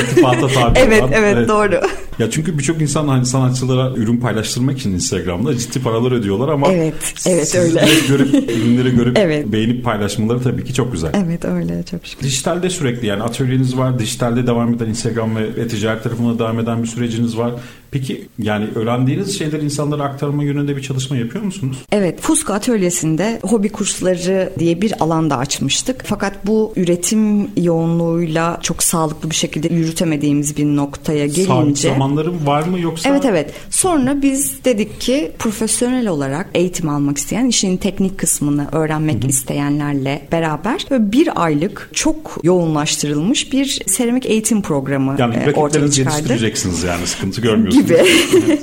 evet, 0.76 0.76
evet 0.76 1.12
evet 1.12 1.48
doğru. 1.48 1.80
Ya 2.18 2.30
çünkü 2.30 2.58
birçok 2.58 2.80
insan 2.82 3.08
hani 3.08 3.26
sanatçılara 3.26 3.92
ürün 3.96 4.16
paylaştırmak 4.16 4.78
için 4.78 4.92
Instagram'da 4.92 5.58
ciddi 5.58 5.82
paralar 5.82 6.12
ödüyorlar 6.12 6.48
ama 6.48 6.72
Evet, 6.72 6.94
evet 7.26 7.54
öyle. 7.54 7.84
görüp 8.08 8.34
ürünleri 8.50 8.96
görüp 8.96 9.18
evet. 9.18 9.46
beğenip 9.46 9.84
paylaşmaları 9.84 10.42
tabii 10.42 10.64
ki 10.64 10.74
çok 10.74 10.92
güzel. 10.92 11.12
Evet 11.14 11.44
öyle 11.44 11.82
çok 11.90 12.06
şükür. 12.06 12.24
Dijitalde 12.24 12.70
sürekli 12.70 13.06
yani 13.06 13.22
atölyeniz 13.22 13.76
var. 13.76 13.98
Dijitalde 13.98 14.46
devam 14.46 14.74
eden 14.74 14.86
Instagram 14.86 15.36
ve, 15.36 15.56
ve 15.56 15.68
ticaret 15.68 16.02
tarafında 16.02 16.38
devam 16.38 16.58
eden 16.58 16.82
bir 16.82 16.88
süreciniz 16.88 17.38
var. 17.38 17.52
Peki 17.90 18.28
yani 18.38 18.66
öğrendiğiniz 18.74 19.38
şeyleri 19.38 19.64
insanlara 19.64 20.02
aktarma 20.02 20.44
yönünde 20.44 20.76
bir 20.76 20.82
çalışma 20.82 21.16
yapıyor 21.16 21.44
musunuz? 21.44 21.76
Evet, 21.92 22.20
Fuska 22.20 22.54
Atölyesi'nde 22.54 23.40
hobi 23.42 23.68
kursları 23.68 24.52
diye 24.58 24.82
bir 24.82 25.02
alanda 25.02 25.38
açmıştık. 25.38 26.02
Fakat 26.04 26.46
bu 26.46 26.72
üretim 26.76 27.50
yoğunluğuyla 27.56 28.58
çok 28.62 28.82
sağlıklı 28.82 29.30
bir 29.30 29.34
şekilde 29.34 29.74
yürütemediğimiz 29.74 30.56
bir 30.56 30.64
noktaya 30.64 31.26
gelince... 31.26 31.46
Sağlık 31.46 31.78
zamanlarım 31.78 32.46
var 32.46 32.62
mı 32.62 32.80
yoksa? 32.80 33.08
Evet 33.08 33.24
evet. 33.24 33.52
Sonra 33.70 34.22
biz 34.22 34.64
dedik 34.64 35.00
ki 35.00 35.32
profesyonel 35.38 36.08
olarak 36.08 36.50
eğitim 36.54 36.88
almak 36.88 37.18
isteyen, 37.18 37.46
işin 37.46 37.76
teknik 37.76 38.18
kısmını 38.18 38.68
öğrenmek 38.72 39.22
Hı-hı. 39.22 39.28
isteyenlerle 39.28 40.28
beraber 40.32 40.86
bir 40.90 41.44
aylık 41.44 41.90
çok 41.94 42.40
yoğunlaştırılmış 42.42 43.52
bir 43.52 43.82
seramik 43.86 44.26
eğitim 44.26 44.62
programı 44.62 45.16
yani 45.18 45.34
e, 45.34 45.52
ortaya 45.52 45.90
çıkardık. 45.90 45.98
Yani 45.98 46.14
yetiştireceksiniz 46.14 46.82
yani 46.82 47.06
sıkıntı 47.06 47.40
görmüyorsunuz 47.40 47.79
gibi. 47.80 48.06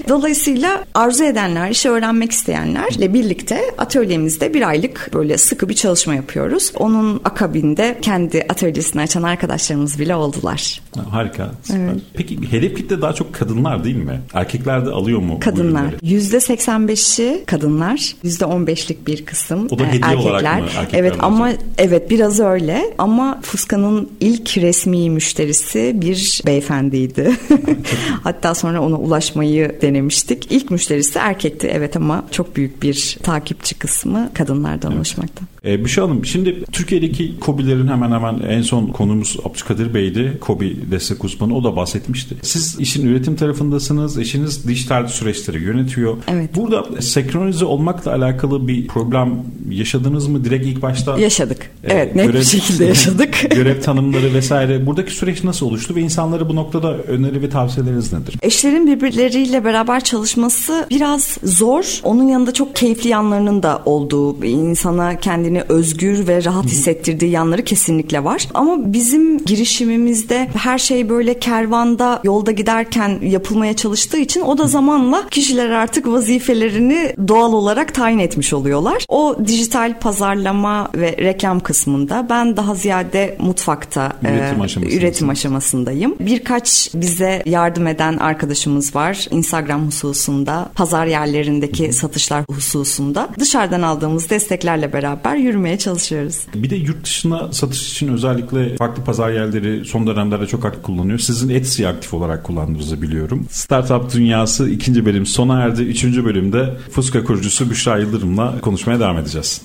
Dolayısıyla 0.10 0.86
arzu 0.94 1.24
edenler, 1.24 1.70
işi 1.70 1.90
öğrenmek 1.90 2.32
isteyenlerle 2.32 3.14
birlikte 3.14 3.62
atölyemizde 3.78 4.54
bir 4.54 4.68
aylık 4.68 5.10
böyle 5.14 5.38
sıkı 5.38 5.70
bir 5.70 5.74
çalışma 5.74 6.16
yapıyoruz. 6.16 6.72
Onun 6.76 7.22
akabinde 7.24 7.98
kendi 8.02 8.46
atölyesini 8.50 9.02
açan 9.02 9.24
arkadaşlarımız 9.24 10.00
bile 10.00 10.16
oldular. 10.16 10.82
Harika. 11.02 11.52
Evet. 11.74 11.96
Peki 12.14 12.52
hedef 12.52 12.78
kitle 12.78 13.02
daha 13.02 13.14
çok 13.14 13.34
kadınlar 13.34 13.84
değil 13.84 13.96
mi? 13.96 14.22
Erkekler 14.34 14.86
de 14.86 14.90
alıyor 14.90 15.20
mu? 15.20 15.40
Kadınlar. 15.40 15.94
Yüzde 16.02 16.38
85'i 16.38 17.46
kadınlar. 17.46 18.16
Yüzde 18.24 18.46
15'lik 18.46 19.08
bir 19.08 19.26
kısım 19.26 19.68
o 19.72 19.80
da 19.80 19.86
hediye 19.86 20.02
erkekler. 20.04 20.32
Olarak 20.32 20.62
mı? 20.62 20.68
Erkekler 20.78 21.00
evet 21.00 21.14
ama 21.20 21.44
olacak? 21.44 21.60
evet 21.78 22.10
biraz 22.10 22.40
öyle 22.40 22.94
ama 22.98 23.40
Fuska'nın 23.42 24.10
ilk 24.20 24.58
resmi 24.58 25.10
müşterisi 25.10 25.92
bir 25.96 26.42
beyefendiydi. 26.46 27.32
Hatta 28.24 28.56
sonra 28.56 28.82
onu 28.82 28.98
ulaşmayı 28.98 29.76
denemiştik. 29.82 30.52
İlk 30.52 30.72
müşterisi 30.72 31.20
erkekti 31.20 31.68
evet 31.74 31.98
ama 31.98 32.26
çok 32.32 32.56
büyük 32.56 32.84
bir 32.84 33.18
takipçi 33.24 33.76
kısmı 33.76 34.30
kadınlardan 34.34 34.92
evet. 34.92 34.98
oluşmakta. 34.98 35.46
Ee, 35.66 35.86
Büşra 35.86 36.04
Hanım 36.04 36.26
şimdi 36.26 36.64
Türkiye'deki 36.72 37.36
COBİ'lerin 37.42 37.88
hemen 37.88 38.12
hemen 38.12 38.40
en 38.40 38.62
son 38.62 38.88
konumuz 38.88 39.38
Abdülkadir 39.46 39.94
Bey'di. 39.94 40.38
COBİ 40.42 40.87
destek 40.92 41.24
uzmanı 41.24 41.56
o 41.56 41.64
da 41.64 41.76
bahsetmişti. 41.76 42.36
Siz 42.42 42.80
işin 42.80 43.08
üretim 43.08 43.36
tarafındasınız. 43.36 44.18
Eşiniz 44.18 44.68
dijital 44.68 45.08
süreçleri 45.08 45.64
yönetiyor. 45.64 46.18
Evet. 46.28 46.56
Burada 46.56 47.02
senkronize 47.02 47.66
olmakla 47.66 48.12
alakalı 48.14 48.68
bir 48.68 48.88
problem 48.88 49.44
yaşadınız 49.70 50.28
mı? 50.28 50.44
Direkt 50.46 50.66
ilk 50.66 50.82
başta 50.82 51.20
Yaşadık. 51.28 51.72
e, 51.84 51.94
Evet 51.94 52.16
net 52.16 52.34
bir 52.34 52.44
şekilde 52.44 52.86
yaşadık. 52.96 53.46
görev 53.56 53.82
tanımları 53.82 54.34
vesaire. 54.34 54.86
Buradaki 54.86 55.12
süreç 55.12 55.44
nasıl 55.44 55.66
oluştu 55.66 55.96
ve 55.96 56.02
insanlara 56.02 56.50
bu 56.50 56.56
noktada 56.56 56.98
öneri 56.98 57.42
ve 57.42 57.50
tavsiyeleriniz 57.50 58.14
nedir? 58.14 58.36
Eşlerin 58.42 58.88
birbirleriyle 58.88 59.66
beraber 59.66 60.04
çalışması 60.04 60.86
biraz 60.90 61.38
zor. 61.44 62.00
Onun 62.04 62.28
yanında 62.28 62.54
çok 62.54 62.76
keyifli 62.76 63.10
yanlarının 63.10 63.64
da 63.64 63.82
olduğu, 63.86 64.46
insana 64.46 65.20
kendini 65.20 65.62
özgür 65.62 66.28
ve 66.28 66.44
rahat 66.44 66.66
hissettirdiği 66.66 67.32
yanları 67.32 67.64
kesinlikle 67.64 68.24
var. 68.24 68.48
Ama 68.54 68.94
bizim 68.94 69.38
girişimimizde 69.46 70.50
her 70.58 70.77
şey 70.78 71.10
böyle 71.10 71.40
kervanda 71.40 72.22
yolda 72.24 72.52
giderken 72.52 73.20
yapılmaya 73.22 73.76
çalıştığı 73.76 74.18
için 74.18 74.42
o 74.42 74.58
da 74.58 74.68
zamanla 74.68 75.28
kişiler 75.32 75.70
artık 75.70 76.08
vazifelerini 76.08 77.14
doğal 77.28 77.54
olarak 77.54 77.94
tayin 77.94 78.20
etmiş 78.20 78.54
oluyorlar. 78.54 79.06
O 79.10 79.38
dijital 79.48 80.00
pazarlama 80.00 80.90
ve 80.96 81.16
reklam 81.18 81.60
kısmında 81.60 82.26
ben 82.30 82.58
daha 82.58 82.76
ziyade 82.76 83.38
mutfakta 83.40 84.14
Üretim 84.22 84.62
e, 84.62 84.64
aşamasındasın. 84.64 84.98
üretim 84.98 85.30
aşamasındayım. 85.30 86.16
Birkaç 86.20 86.90
bize 86.94 87.44
yardım 87.46 87.88
eden 87.88 88.18
arkadaşımız 88.18 88.96
var. 88.96 89.26
Instagram 89.32 89.88
hususunda, 89.88 90.70
pazar 90.76 91.06
yerlerindeki 91.06 91.94
satışlar 91.94 92.44
hususunda. 92.50 93.30
Dışarıdan 93.40 93.82
aldığımız 93.82 94.30
desteklerle 94.30 94.94
beraber 94.94 95.36
yürümeye 95.36 95.78
çalışıyoruz. 95.78 96.40
Bir 96.56 96.70
de 96.70 96.76
yurt 96.76 97.04
dışına 97.06 97.52
satış 97.54 97.92
için 97.92 98.08
özellikle 98.08 98.76
farklı 98.76 99.04
pazar 99.04 99.30
yerleri 99.30 99.86
son 99.86 100.08
dönemlerde 100.08 100.48
çok 100.48 100.57
aktif 100.66 100.84
kullanıyor. 100.84 101.20
Sizin 101.20 101.50
Etsy'yi 101.50 101.88
aktif 101.88 102.14
olarak 102.14 102.44
kullandığınızı 102.44 103.02
biliyorum. 103.02 103.48
Startup 103.52 104.14
Dünyası 104.14 104.70
ikinci 104.70 105.06
bölüm 105.06 105.26
sona 105.26 105.62
erdi. 105.62 105.82
Üçüncü 105.82 106.26
bölümde 106.26 106.78
Fuska 106.92 107.24
kurucusu 107.24 107.70
Büşra 107.70 107.98
Yıldırım'la 107.98 108.62
konuşmaya 108.62 109.00
devam 109.00 109.18
edeceğiz. 109.18 109.62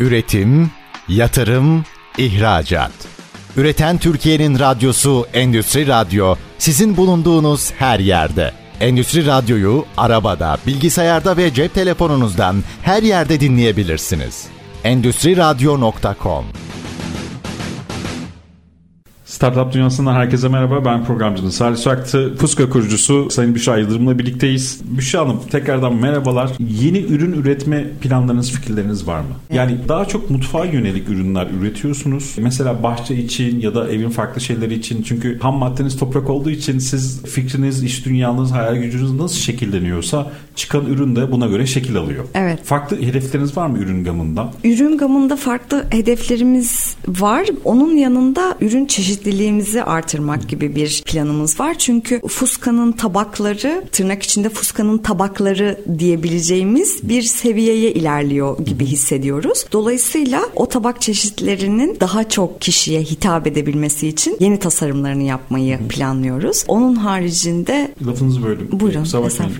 Üretim, 0.00 0.70
yatırım, 1.08 1.84
ihracat. 2.18 2.92
Üreten 3.56 3.98
Türkiye'nin 3.98 4.58
radyosu 4.58 5.26
Endüstri 5.34 5.86
Radyo 5.86 6.36
sizin 6.58 6.96
bulunduğunuz 6.96 7.72
her 7.72 7.98
yerde. 8.00 8.52
Endüstri 8.80 9.26
Radyo'yu 9.26 9.84
arabada, 9.96 10.58
bilgisayarda 10.66 11.36
ve 11.36 11.54
cep 11.54 11.74
telefonunuzdan 11.74 12.56
her 12.82 13.02
yerde 13.02 13.40
dinleyebilirsiniz. 13.40 14.46
Endüstri 14.84 15.36
Radyo.com 15.36 16.44
Startup 19.34 19.72
Dünyası'ndan 19.72 20.14
herkese 20.14 20.48
merhaba. 20.48 20.84
Ben 20.84 21.04
programcınız 21.04 21.54
Salih 21.54 21.82
Çaktı. 21.82 22.34
Fuska 22.36 22.70
kurucusu 22.70 23.30
Sayın 23.30 23.54
Büşra 23.54 23.78
Yıldırım'la 23.78 24.18
birlikteyiz. 24.18 24.80
Büşra 24.84 25.20
Hanım 25.20 25.40
tekrardan 25.50 25.94
merhabalar. 25.94 26.50
Yeni 26.80 26.98
ürün 26.98 27.32
üretme 27.32 27.90
planlarınız, 28.00 28.52
fikirleriniz 28.52 29.06
var 29.06 29.20
mı? 29.20 29.26
Yani 29.52 29.78
daha 29.88 30.04
çok 30.04 30.30
mutfağa 30.30 30.64
yönelik 30.64 31.08
ürünler 31.08 31.48
üretiyorsunuz. 31.60 32.34
Mesela 32.38 32.82
bahçe 32.82 33.16
için 33.16 33.60
ya 33.60 33.74
da 33.74 33.90
evin 33.90 34.10
farklı 34.10 34.40
şeyleri 34.40 34.74
için. 34.74 35.02
Çünkü 35.02 35.38
ham 35.38 35.56
maddeniz 35.56 35.98
toprak 35.98 36.30
olduğu 36.30 36.50
için 36.50 36.78
siz 36.78 37.22
fikriniz, 37.22 37.82
iş 37.82 38.06
dünyanız, 38.06 38.52
hayal 38.52 38.76
gücünüz 38.76 39.12
nasıl 39.12 39.36
şekilleniyorsa 39.36 40.30
çıkan 40.56 40.86
ürün 40.86 41.16
de 41.16 41.32
buna 41.32 41.46
göre 41.46 41.66
şekil 41.66 41.96
alıyor. 41.96 42.24
Evet. 42.34 42.64
Farklı 42.64 43.02
hedefleriniz 43.02 43.56
var 43.56 43.66
mı 43.66 43.78
ürün 43.78 44.04
gamında? 44.04 44.52
Ürün 44.64 44.98
gamında 44.98 45.36
farklı 45.36 45.86
hedeflerimiz 45.90 46.96
var. 47.08 47.46
Onun 47.64 47.96
yanında 47.96 48.56
ürün 48.60 48.86
çeşitliliğimizi 48.86 49.82
artırmak 49.82 50.48
gibi 50.48 50.76
bir 50.76 51.02
planımız 51.06 51.60
var. 51.60 51.74
Çünkü 51.78 52.20
Fuska'nın 52.28 52.92
tabakları, 52.92 53.84
tırnak 53.92 54.22
içinde 54.22 54.48
Fuska'nın 54.48 54.98
tabakları 54.98 55.80
diyebileceğimiz 55.98 57.08
bir 57.08 57.22
seviyeye 57.22 57.92
ilerliyor 57.92 58.58
gibi 58.58 58.86
hissediyoruz. 58.86 59.66
Dolayısıyla 59.72 60.42
o 60.56 60.68
tabak 60.68 61.02
çeşitlerinin 61.02 61.96
daha 62.00 62.28
çok 62.28 62.60
kişiye 62.60 63.00
hitap 63.02 63.46
edebilmesi 63.46 64.08
için 64.08 64.36
yeni 64.40 64.58
tasarımlarını 64.58 65.22
yapmayı 65.22 65.78
planlıyoruz. 65.88 66.64
Onun 66.68 66.94
haricinde 66.94 67.94
Lafınızı 68.06 68.42
böldüm. 68.42 68.68
Buyurun. 68.72 69.04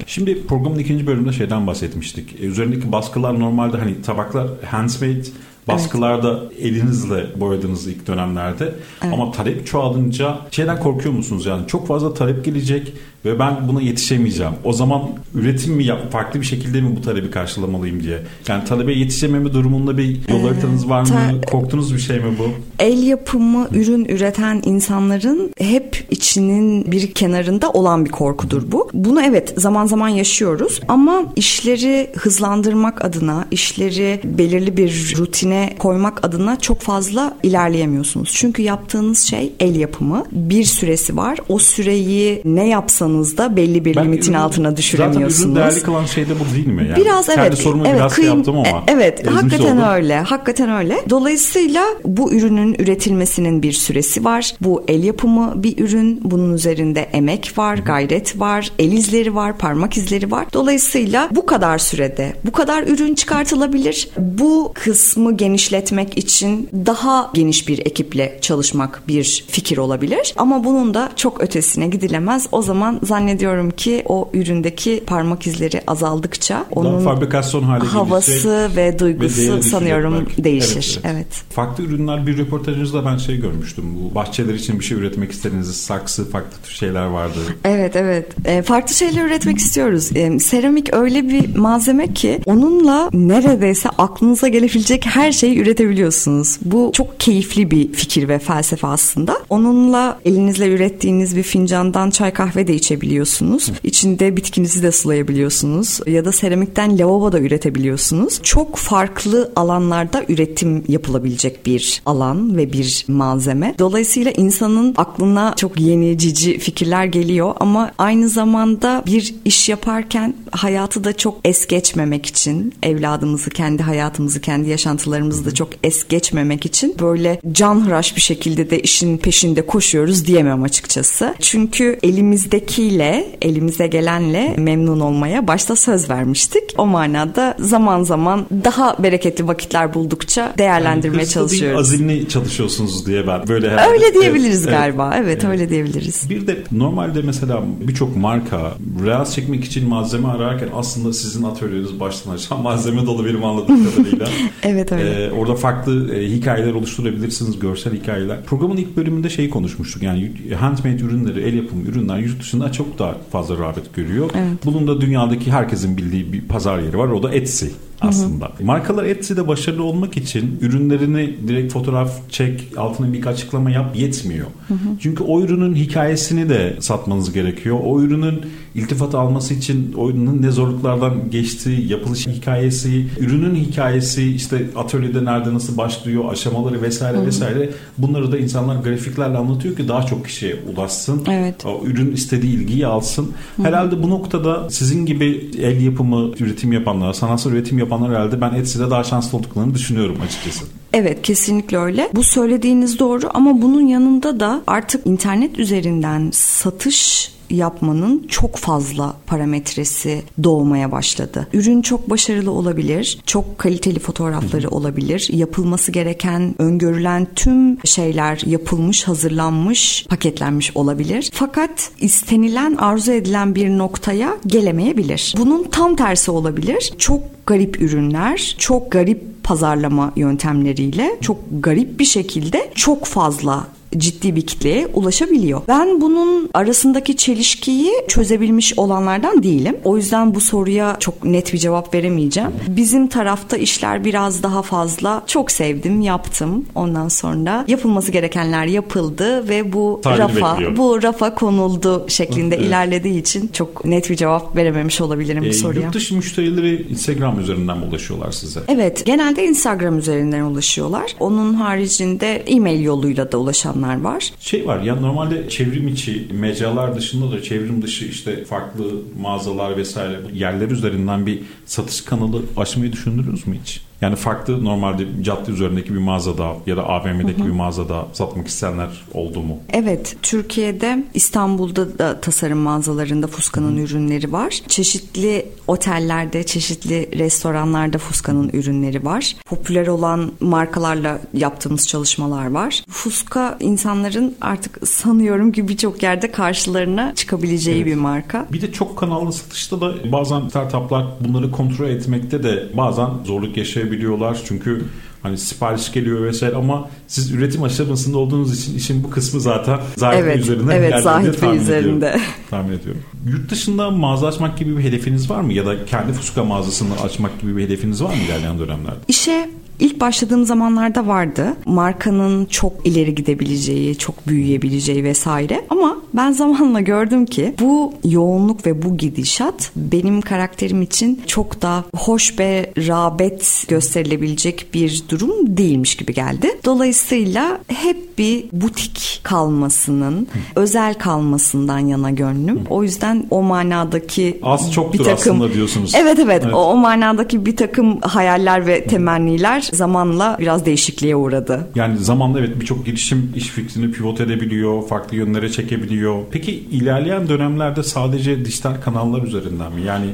Şimdi 0.07 0.47
programın 0.47 0.79
ikinci 0.85 1.07
bölümünde 1.07 1.33
şeyden 1.33 1.67
bahsetmiştik. 1.67 2.41
E, 2.41 2.45
üzerindeki 2.45 2.93
baskılar 2.93 3.41
normalde 3.41 3.77
hani 3.77 4.03
tabaklar 4.03 4.49
handmade 4.71 5.23
baskılarda 5.69 6.41
elinizle 6.61 7.27
boyadığınız 7.41 7.87
ilk 7.87 8.07
dönemlerde 8.07 8.75
ama 9.13 9.33
talep 9.33 9.67
çoğalınca 9.67 10.39
şeyden 10.51 10.81
korkuyor 10.81 11.15
musunuz 11.15 11.47
yani 11.47 11.67
çok 11.67 11.87
fazla 11.89 12.15
talep 12.15 12.45
gelecek 12.45 12.93
ve 13.25 13.39
ben 13.39 13.69
buna 13.69 13.81
yetişemeyeceğim. 13.83 14.53
O 14.65 14.73
zaman 14.73 15.03
üretim 15.35 15.73
mi 15.75 15.85
yap 15.85 16.13
farklı 16.13 16.41
bir 16.41 16.47
şekilde 16.47 16.81
mi 16.81 16.97
bu 16.97 17.03
talebi 17.03 17.31
karşılamalıyım 17.31 18.03
diye. 18.03 18.19
Yani 18.49 18.65
talebe 18.65 18.93
yetişememe 18.93 19.53
durumunda 19.53 19.99
bir 19.99 20.19
yol 20.31 20.43
haritanız 20.49 20.89
var 20.89 21.01
mı? 21.01 21.07
ta- 21.09 21.51
Korktuğunuz 21.51 21.95
bir 21.95 21.99
şey 22.01 22.17
mi 22.19 22.25
bu? 22.39 22.49
el 22.79 23.03
yapımı 23.03 23.69
ürün 23.75 24.05
üreten 24.05 24.63
insanların 24.65 25.53
hep 25.59 26.05
içinin 26.11 26.93
bir 26.93 27.13
kenarında 27.15 27.71
olan 27.71 28.05
bir 28.05 28.11
korkudur 28.11 28.63
bu. 28.73 28.91
Bunu 28.95 29.23
evet 29.23 29.55
zaman 29.57 29.87
zaman 29.87 30.09
yaşıyoruz 30.09 30.81
ama 30.89 31.23
işleri 31.37 32.11
hızlandırmak 32.17 33.05
adına, 33.05 33.45
işleri 33.51 34.21
belirli 34.25 34.77
bir 34.77 35.15
rutine 35.19 35.54
koymak 35.79 36.25
adına 36.27 36.59
çok 36.59 36.81
fazla 36.81 37.37
ilerleyemiyorsunuz. 37.43 38.33
Çünkü 38.35 38.63
yaptığınız 38.63 39.19
şey 39.21 39.53
el 39.61 39.77
yapımı. 39.77 40.25
Bir 40.33 40.65
süresi 40.65 41.17
var. 41.17 41.39
O 41.49 41.59
süreyi 41.59 42.43
ne 42.45 42.69
yapsanız 42.69 43.39
da 43.39 43.57
belli 43.57 43.85
bir 43.85 43.97
Ben 43.97 44.05
limitin 44.05 44.33
ürün- 44.33 44.39
altına 44.39 44.77
düşüremiyorsunuz. 44.77 45.37
Zaten 45.39 45.51
ürün 45.51 45.71
değerli 45.71 45.83
kılan 45.83 46.05
şey 46.07 46.25
de 46.29 46.33
bu 46.41 46.55
değil 46.55 46.67
mi? 46.67 46.87
Yani 46.91 46.97
Biraz 47.05 47.29
evet. 47.29 47.39
Kendi 47.39 47.57
sorumu 47.57 47.83
evet, 47.87 47.97
biraz 47.97 48.17
şey 48.17 48.25
kıyım- 48.25 48.37
yaptım 48.37 48.57
ama. 48.59 48.69
e, 48.69 48.83
Evet, 48.89 49.21
ezmiş 49.21 49.35
hakikaten 49.43 49.77
oldum. 49.77 49.89
öyle. 49.89 50.21
Hakikaten 50.21 50.71
öyle. 50.71 50.97
Dolayısıyla 51.11 51.85
bu 52.05 52.33
ürünün 52.33 52.75
üretilmesinin 52.79 53.63
bir 53.63 53.73
süresi 53.73 54.25
var. 54.25 54.55
Bu 54.61 54.85
el 54.89 55.05
yapımı 55.05 55.53
bir 55.63 55.79
ürün. 55.85 56.21
Bunun 56.25 56.53
üzerinde 56.55 57.01
emek 57.01 57.53
var, 57.59 57.77
gayret 57.79 58.41
var, 58.41 58.71
el 58.79 58.93
izleri 58.93 59.35
var, 59.35 59.59
parmak 59.59 59.97
izleri 59.97 60.31
var. 60.31 60.47
Dolayısıyla 60.53 61.29
bu 61.31 61.47
kadar 61.47 61.79
sürede 61.79 62.33
bu 62.45 62.53
kadar 62.53 62.83
ürün 62.83 63.15
çıkartılabilir. 63.15 64.09
Bu 64.19 64.73
kısmı 64.75 65.37
genişletmek 65.45 66.19
için 66.19 66.69
daha 66.87 67.31
geniş 67.35 67.69
bir 67.69 67.79
ekiple 67.79 68.39
çalışmak 68.41 69.03
bir 69.09 69.45
fikir 69.49 69.79
olabilir. 69.79 70.35
Ama 70.37 70.65
bunun 70.65 70.95
da 70.95 71.13
çok 71.17 71.41
ötesine 71.41 71.89
gidilemez. 71.89 72.47
O 72.53 72.63
zaman 72.63 73.01
zannediyorum 73.03 73.71
ki 73.71 74.03
o 74.07 74.31
üründeki 74.33 75.03
parmak 75.07 75.47
izleri 75.47 75.83
azaldıkça 75.87 76.65
onun 76.71 77.05
fabrikasyon 77.05 77.63
hale 77.63 77.85
havası 77.85 78.71
ve 78.77 78.85
ve 78.85 78.99
duygusu 78.99 79.37
düşecek 79.37 79.65
sanıyorum 79.65 80.27
belki. 80.29 80.45
değişir. 80.45 81.01
Evet, 81.05 81.15
Evet. 81.15 81.27
Farklı 81.51 81.85
ürünler 81.85 82.27
bir 82.27 82.39
röportajınızda 82.39 83.05
ben 83.05 83.17
şey 83.17 83.41
görmüştüm. 83.41 83.85
Bu 83.97 84.15
bahçeler 84.15 84.55
için 84.55 84.81
bir 84.81 84.85
şey 84.85 84.99
üretmek 84.99 85.33
istediğiniz 85.33 85.77
saksı 85.77 86.31
farklı 86.31 86.71
şeyler 86.71 87.07
vardı. 87.07 87.39
Evet 87.65 87.97
evet. 87.97 88.27
E, 88.45 88.63
farklı 88.63 88.95
şeyler 88.95 89.25
üretmek 89.25 89.59
istiyoruz. 89.59 90.17
E, 90.17 90.39
seramik 90.39 90.95
öyle 90.95 91.29
bir 91.29 91.57
malzeme 91.57 92.13
ki 92.15 92.41
onunla 92.47 93.11
neredeyse 93.13 93.89
aklınıza 93.89 94.49
gelebilecek 94.49 95.07
her 95.07 95.33
şeyi 95.35 95.59
üretebiliyorsunuz. 95.59 96.59
Bu 96.65 96.91
çok 96.95 97.21
keyifli 97.21 97.71
bir 97.71 97.93
fikir 97.93 98.29
ve 98.29 98.39
felsefe 98.39 98.87
aslında. 98.87 99.39
Onunla 99.51 100.21
elinizle 100.25 100.69
ürettiğiniz 100.69 101.37
bir 101.37 101.43
fincandan 101.43 102.11
çay 102.11 102.33
kahve 102.33 102.67
de 102.67 102.75
içebiliyorsunuz. 102.75 103.73
İçinde 103.85 104.37
bitkinizi 104.37 104.83
de 104.83 104.93
sulayabiliyorsunuz. 104.93 106.01
Ya 106.07 106.25
da 106.25 106.33
seramikten 106.33 106.99
lavabo 106.99 107.33
da 107.33 107.41
üretebiliyorsunuz. 107.41 108.41
Çok 108.43 108.77
farklı 108.77 109.53
alanlarda 109.57 110.25
üretim 110.29 110.85
yapılabilecek 110.89 111.67
bir 111.67 112.03
alan 112.07 112.57
ve 112.57 112.73
bir 112.73 113.05
malzeme. 113.09 113.75
Dolayısıyla 113.79 114.31
insanın 114.31 114.95
aklına 114.97 115.55
çok 115.57 115.81
yeni 115.81 116.19
cici 116.19 116.59
fikirler 116.59 117.05
geliyor 117.05 117.55
ama 117.61 117.93
aynı 117.99 118.29
zamanda 118.29 119.03
bir 119.07 119.35
iş 119.45 119.69
yaparken 119.69 120.35
hayatı 120.51 121.05
da 121.05 121.17
çok 121.17 121.39
es 121.45 121.67
geçmemek 121.67 122.27
için 122.27 122.75
evladımızı, 122.83 123.51
kendi 123.51 123.83
hayatımızı, 123.83 124.41
kendi 124.41 124.69
yaşantılarımızı 124.69 125.24
da 125.31 125.55
çok 125.55 125.69
es 125.83 126.09
geçmemek 126.09 126.67
için 126.67 126.97
böyle 127.01 127.41
canhıraş 127.53 128.17
bir 128.17 128.21
şekilde 128.21 128.71
de 128.71 128.81
işin 128.81 129.19
peşinde 129.19 129.67
koşuyoruz 129.67 130.27
diyemem 130.27 130.63
açıkçası. 130.63 131.35
Çünkü 131.41 131.99
elimizdekiyle, 132.03 133.27
elimize 133.43 133.87
gelenle 133.87 134.55
memnun 134.59 135.01
olmaya 135.01 135.47
başta 135.47 135.77
söz 135.77 136.11
vermiştik. 136.11 136.63
O 136.79 136.87
manada 136.87 137.57
zaman 137.59 138.03
zaman 138.03 138.47
daha 138.65 139.03
bereketli 139.03 139.47
vakitler 139.47 139.95
buldukça 139.95 140.55
değerlendirmeye 140.59 141.19
değil, 141.19 141.33
çalışıyoruz. 141.33 141.81
azimli 141.81 142.29
çalışıyorsunuz 142.29 143.07
diye 143.07 143.27
ben 143.27 143.49
böyle 143.49 143.71
herhalde. 143.71 143.91
Öyle 143.93 144.15
diyebiliriz 144.15 144.65
Evet, 144.65 144.69
evet. 144.69 144.79
galiba. 144.79 145.15
Evet, 145.19 145.45
öyle 145.45 145.69
diyebiliriz. 145.71 146.31
Bir 146.31 146.47
de 146.47 146.57
normalde 146.73 147.23
mesela 147.23 147.63
birçok 147.81 148.17
marka 148.17 148.75
reels 149.05 149.35
çekmek 149.35 149.65
için 149.65 149.89
malzeme 149.89 150.29
ararken 150.29 150.69
aslında 150.75 151.13
sizin 151.13 151.43
atölyeniz 151.43 152.01
baştan 152.01 152.33
aşağı 152.35 152.59
malzeme 152.63 153.07
dolu 153.07 153.25
benim 153.27 153.45
anladığım 153.45 153.85
kadarıyla. 153.91 154.27
Evet 154.63 154.93
öyle. 154.93 155.05
Ee, 155.15 155.31
orada 155.31 155.55
farklı 155.55 156.15
e, 156.15 156.31
hikayeler 156.31 156.75
oluşturabilirsiniz, 156.75 157.59
görsel 157.59 157.95
hikayeler. 157.95 158.45
Programın 158.45 158.77
ilk 158.77 158.97
bölümünde 158.97 159.31
şeyi 159.31 159.51
konuşmuştuk. 159.51 160.03
Yani 160.03 160.33
handmade 160.59 161.03
ürünleri, 161.03 161.41
el 161.41 161.55
yapımı 161.55 161.83
ürünler 161.83 162.19
yurt 162.19 162.41
dışında 162.41 162.73
çok 162.73 162.99
daha 162.99 163.17
fazla 163.33 163.59
rağbet 163.59 163.95
görüyor. 163.95 164.31
Evet. 164.35 164.59
Bunun 164.65 164.87
da 164.87 165.01
dünyadaki 165.01 165.53
herkesin 165.53 165.97
bildiği 165.97 166.33
bir 166.33 166.41
pazar 166.41 166.79
yeri 166.79 166.99
var. 166.99 167.09
O 167.09 167.23
da 167.23 167.35
Etsy 167.35 167.67
aslında. 168.01 168.45
Hı 168.45 168.63
hı. 168.63 168.65
Markalar 168.65 169.05
Etsy'de 169.05 169.49
başarılı 169.49 169.83
olmak 169.83 170.17
için 170.17 170.59
ürünlerini 170.61 171.35
direkt 171.49 171.73
fotoğraf 171.73 172.31
çek, 172.31 172.65
altına 172.77 173.13
bir 173.13 173.27
açıklama 173.27 173.71
yap 173.71 173.97
yetmiyor. 173.97 174.47
Hı 174.69 174.75
hı. 174.75 174.79
Çünkü 175.01 175.23
o 175.23 175.41
ürünün 175.41 175.75
hikayesini 175.75 176.49
de 176.49 176.77
satmanız 176.81 177.33
gerekiyor. 177.33 177.79
O 177.85 178.01
ürünün 178.01 178.41
iltifat 178.75 179.15
alması 179.15 179.55
için 179.55 179.95
o 179.97 180.11
ürünün 180.11 180.43
ne 180.43 180.51
zorluklardan 180.51 181.31
geçtiği, 181.31 181.93
yapılış 181.93 182.27
hikayesi, 182.27 183.07
ürünün 183.21 183.55
hikayesi, 183.55 184.35
işte 184.35 184.67
atölyede 184.77 185.25
nerede 185.25 185.55
nasıl 185.55 185.77
başlıyor, 185.77 186.33
aşamaları 186.33 186.83
vesaire 186.83 187.19
hı 187.19 187.27
vesaire. 187.27 187.71
Bunları 187.99 188.33
da 188.33 188.39
insanlar 188.39 188.77
grafiklerle 188.77 189.39
anlatıyor 189.39 189.77
ki 189.77 189.89
daha 189.89 190.03
çok 190.03 190.25
kişiye 190.25 190.57
ulaşsın. 190.75 191.23
Evet. 191.31 191.67
O 191.67 191.83
ürün 191.87 192.13
istediği 192.13 192.55
ilgiyi 192.55 192.87
alsın. 192.87 193.33
Hı 193.57 193.63
hı. 193.63 193.67
Herhalde 193.67 194.03
bu 194.03 194.11
noktada 194.11 194.71
sizin 194.71 195.07
gibi 195.07 195.51
el 195.59 195.81
yapımı 195.81 196.31
üretim 196.41 196.73
yapanlar, 196.73 197.13
sanatsal 197.13 197.53
üretim 197.53 197.79
yapanlar 197.79 197.84
herhalde 197.91 198.41
ben 198.41 198.55
Etsy'de 198.55 198.91
daha 198.91 199.05
şanslı 199.05 199.39
olduklarını 199.39 199.75
düşünüyorum 199.75 200.17
açıkçası. 200.27 200.65
Evet 200.93 201.23
kesinlikle 201.23 201.79
öyle. 201.79 202.11
Bu 202.15 202.23
söylediğiniz 202.23 202.99
doğru 202.99 203.31
ama 203.35 203.63
bunun 203.63 203.87
yanında 203.87 204.41
da 204.41 204.63
artık 204.67 205.07
internet 205.07 205.59
üzerinden 205.59 206.31
satış 206.33 207.34
yapmanın 207.51 208.27
çok 208.29 208.57
fazla 208.57 209.17
parametresi 209.27 210.23
doğmaya 210.43 210.93
başladı. 210.93 211.49
Ürün 211.53 211.83
çok 211.83 212.11
başarılı 212.11 212.51
olabilir, 212.51 213.19
çok 213.27 213.59
kaliteli 213.59 213.99
fotoğrafları 213.99 214.69
olabilir. 214.69 215.29
Yapılması 215.33 215.93
gereken, 215.93 216.55
öngörülen 216.59 217.27
tüm 217.37 217.87
şeyler 217.87 218.43
yapılmış, 218.47 219.09
hazırlanmış, 219.09 220.07
paketlenmiş 220.09 220.77
olabilir. 220.77 221.31
Fakat 221.35 221.91
istenilen, 222.01 222.77
arzu 222.77 223.13
edilen 223.13 223.55
bir 223.55 223.71
noktaya 223.71 224.37
gelemeyebilir. 224.47 225.35
Bunun 225.39 225.63
tam 225.63 225.97
tersi 225.97 226.31
olabilir. 226.31 226.93
Çok 226.99 227.47
garip 227.47 227.83
ürünler, 227.83 228.57
çok 228.59 228.93
garip 228.93 229.35
pazarlama 229.45 230.13
yöntemleriyle 230.17 231.19
çok 231.21 231.39
garip 231.61 232.01
bir 232.01 232.05
şekilde 232.05 232.71
çok 232.75 233.05
fazla 233.05 233.67
ciddi 233.97 234.37
bir 234.37 234.47
kitleye 234.47 234.87
ulaşabiliyor. 234.87 235.63
Ben 235.69 236.01
bunun 236.01 236.51
arasındaki 236.55 237.17
çelişkiyi 237.17 237.93
çözebilmiş 238.09 238.79
olanlardan 238.79 239.43
değilim. 239.43 239.77
O 239.85 239.97
yüzden 239.97 240.35
bu 240.35 240.41
soruya 240.41 240.97
çok 241.01 241.25
net 241.25 241.53
bir 241.53 241.59
cevap 241.59 241.95
veremeyeceğim. 241.95 242.51
Bizim 242.69 243.07
tarafta 243.09 243.57
işler 243.57 244.05
biraz 244.05 244.43
daha 244.43 244.63
fazla 244.63 245.23
çok 245.27 245.51
sevdim, 245.51 246.01
yaptım. 246.01 246.65
Ondan 246.75 247.09
sonra 247.09 247.65
yapılması 247.69 248.13
gerekenler 248.13 248.67
yapıldı 248.67 249.49
ve 249.49 249.73
bu 249.73 250.01
Tarih 250.03 250.19
rafa 250.19 250.53
bekliyor. 250.53 250.77
bu 250.77 251.03
rafa 251.03 251.35
konuldu 251.35 252.07
şeklinde 252.09 252.55
evet. 252.57 252.67
ilerlediği 252.67 253.21
için 253.21 253.51
çok 253.53 253.85
net 253.85 254.11
bir 254.11 254.17
cevap 254.17 254.57
verememiş 254.57 255.01
olabilirim 255.01 255.45
e, 255.45 255.49
bu 255.49 255.53
soruya. 255.53 255.85
Yurt 255.85 255.95
dışı 255.95 256.17
müşterileri 256.17 256.87
Instagram 256.91 257.41
üzerinden 257.41 257.79
mi 257.79 257.85
ulaşıyorlar 257.85 258.33
size? 258.33 258.61
Evet, 258.69 259.07
genelde 259.07 259.45
Instagram 259.45 259.99
üzerinden 259.99 260.43
ulaşıyorlar. 260.43 261.17
Onun 261.21 261.55
haricinde 261.55 262.43
e-mail 262.47 262.85
yoluyla 262.85 263.33
da 263.33 263.39
ulaşanlar 263.39 263.84
insanlar 263.85 264.01
var. 264.01 264.31
Şey 264.41 264.67
var 264.67 264.83
ya 264.83 264.95
normalde 264.97 265.49
çevrim 265.49 265.89
içi 265.89 266.27
mecralar 266.33 266.97
dışında 266.97 267.33
da 267.33 267.43
çevrim 267.43 267.83
dışı 267.83 268.05
işte 268.05 268.45
farklı 268.45 268.85
mağazalar 269.21 269.77
vesaire 269.77 270.21
yerler 270.33 270.71
üzerinden 270.71 271.27
bir 271.27 271.43
satış 271.67 272.01
kanalı 272.01 272.43
açmayı 272.57 272.93
düşündünüz 272.93 273.47
mü 273.47 273.59
hiç? 273.63 273.81
Yani 274.05 274.17
farklı 274.17 274.65
normalde 274.65 275.23
cadde 275.23 275.51
üzerindeki 275.51 275.95
bir 275.95 275.99
mağazada 275.99 276.53
ya 276.67 276.77
da 276.77 276.89
AVM'deki 276.89 277.39
hı 277.39 277.43
hı. 277.43 277.47
bir 277.47 277.53
mağazada 277.53 278.07
satmak 278.13 278.49
isteyenler 278.49 278.89
oldu 279.15 279.41
mu? 279.41 279.59
Evet. 279.73 280.17
Türkiye'de 280.23 281.05
İstanbul'da 281.15 281.99
da 281.99 282.21
tasarım 282.21 282.59
mağazalarında 282.59 283.27
Fuska'nın 283.27 283.77
ürünleri 283.77 284.33
var. 284.33 284.61
Çeşitli 284.69 285.47
otellerde, 285.67 286.47
çeşitli 286.47 287.19
restoranlarda 287.19 287.99
Fuska'nın 287.99 288.51
ürünleri 288.53 289.05
var. 289.05 289.37
Popüler 289.47 289.87
olan 289.87 290.33
markalarla 290.41 291.21
yaptığımız 291.35 291.89
çalışmalar 291.89 292.51
var. 292.51 292.85
Fuska 292.89 293.57
insanların 293.61 294.37
artık 294.41 294.89
sanıyorum 294.89 295.53
ki 295.53 295.69
birçok 295.69 296.03
yerde 296.03 296.33
karşılarına 296.33 297.15
çıkabileceği 297.15 297.77
evet. 297.77 297.87
bir 297.87 297.95
marka. 297.95 298.47
Bir 298.53 298.63
de 298.63 298.73
çok 298.73 298.99
kanallı 298.99 299.33
satışta 299.33 299.81
da 299.81 300.13
bazen 300.13 300.49
startuplar 300.49 301.07
bunları 301.21 301.51
kontrol 301.51 301.89
etmekte 301.89 302.43
de 302.43 302.69
bazen 302.77 303.09
zorluk 303.25 303.57
yaşayabiliyor 303.57 303.94
biliyorlar 303.97 304.39
Çünkü 304.49 304.85
hani 305.23 305.39
sipariş 305.39 305.93
geliyor 305.93 306.25
vesaire 306.25 306.57
ama 306.57 306.89
siz 307.07 307.33
üretim 307.33 307.63
aşamasında 307.63 308.19
olduğunuz 308.19 308.61
için 308.61 308.77
işin 308.77 309.05
bu 309.05 309.11
kısmı 309.11 309.41
zaten 309.41 309.81
Zahife 309.97 310.23
evet, 310.23 310.39
üzerinde 310.39 310.75
evet, 310.75 311.03
Zahife 311.03 311.33
tahmin 311.33 311.61
üzerinde. 311.61 312.07
Ediyorum, 312.09 312.21
tahmin 312.51 312.73
ediyorum. 312.73 313.03
Yurt 313.27 313.51
dışında 313.51 313.91
mağaza 313.91 314.27
açmak 314.27 314.59
gibi 314.59 314.77
bir 314.77 314.83
hedefiniz 314.83 315.31
var 315.31 315.41
mı? 315.41 315.53
Ya 315.53 315.67
da 315.67 315.85
kendi 315.85 316.13
Fuska 316.13 316.45
mağazasını 316.45 317.01
açmak 317.01 317.41
gibi 317.41 317.57
bir 317.57 317.65
hedefiniz 317.65 318.03
var 318.03 318.09
mı 318.09 318.23
ilerleyen 318.29 318.59
dönemlerde? 318.59 318.99
İşe 319.09 319.51
İlk 319.79 320.01
başladığım 320.01 320.45
zamanlarda 320.45 321.07
vardı. 321.07 321.57
Markanın 321.67 322.45
çok 322.45 322.73
ileri 322.85 323.15
gidebileceği, 323.15 323.99
çok 323.99 324.29
büyüyebileceği 324.29 325.05
vesaire. 325.05 325.65
Ama 325.71 325.97
ben 326.15 326.33
zamanla 326.33 326.81
gördüm 326.81 327.27
ki 327.27 327.55
bu 327.61 327.93
yoğunluk 328.05 328.67
ve 328.67 328.83
bu 328.83 328.97
gidişat 328.97 329.71
benim 329.77 330.21
karakterim 330.21 330.83
için 330.83 331.23
çok 331.27 331.63
da 331.63 331.85
hoş 331.97 332.39
ve 332.39 332.73
rağbet 332.77 333.65
gösterilebilecek 333.69 334.67
bir 334.75 335.03
durum 335.09 335.57
değilmiş 335.57 335.97
gibi 335.97 336.15
geldi. 336.15 336.49
Dolayısıyla 336.65 337.59
hep 337.69 338.19
bir 338.19 338.45
butik 338.53 339.21
kalmasının, 339.23 340.21
Hı. 340.21 340.61
özel 340.61 340.95
kalmasından 340.95 341.79
yana 341.79 342.11
gönlüm. 342.11 342.57
Hı. 342.57 342.65
O 342.71 342.83
yüzden 342.83 343.27
o 343.31 343.43
manadaki 343.43 344.41
az 344.43 344.73
çoktur 344.73 344.99
bir 344.99 345.05
takım, 345.05 345.37
aslında 345.37 345.55
diyorsunuz. 345.55 345.93
Evet 345.95 346.19
evet, 346.19 346.43
evet. 346.45 346.55
O, 346.55 346.59
o 346.59 346.77
manadaki 346.77 347.47
bir 347.47 347.57
takım 347.57 348.01
hayaller 348.01 348.67
ve 348.67 348.85
temenniler 348.85 349.64
zamanla 349.73 350.37
biraz 350.41 350.67
değişikliğe 350.67 351.17
uğradı. 351.17 351.69
Yani 351.75 351.99
zamanla 351.99 352.41
evet 352.41 352.61
birçok 352.61 352.87
girişim 352.87 353.33
iş 353.37 353.49
fikrini 353.49 353.93
pivot 353.93 354.21
edebiliyor, 354.21 354.89
farklı 354.89 355.17
yönlere 355.17 355.51
çekebiliyor. 355.51 356.23
Peki 356.31 356.53
ilerleyen 356.53 357.29
dönemlerde 357.29 357.83
sadece 357.83 358.45
dijital 358.45 358.75
kanallar 358.81 359.23
üzerinden 359.23 359.73
mi? 359.73 359.83
Yani 359.83 360.07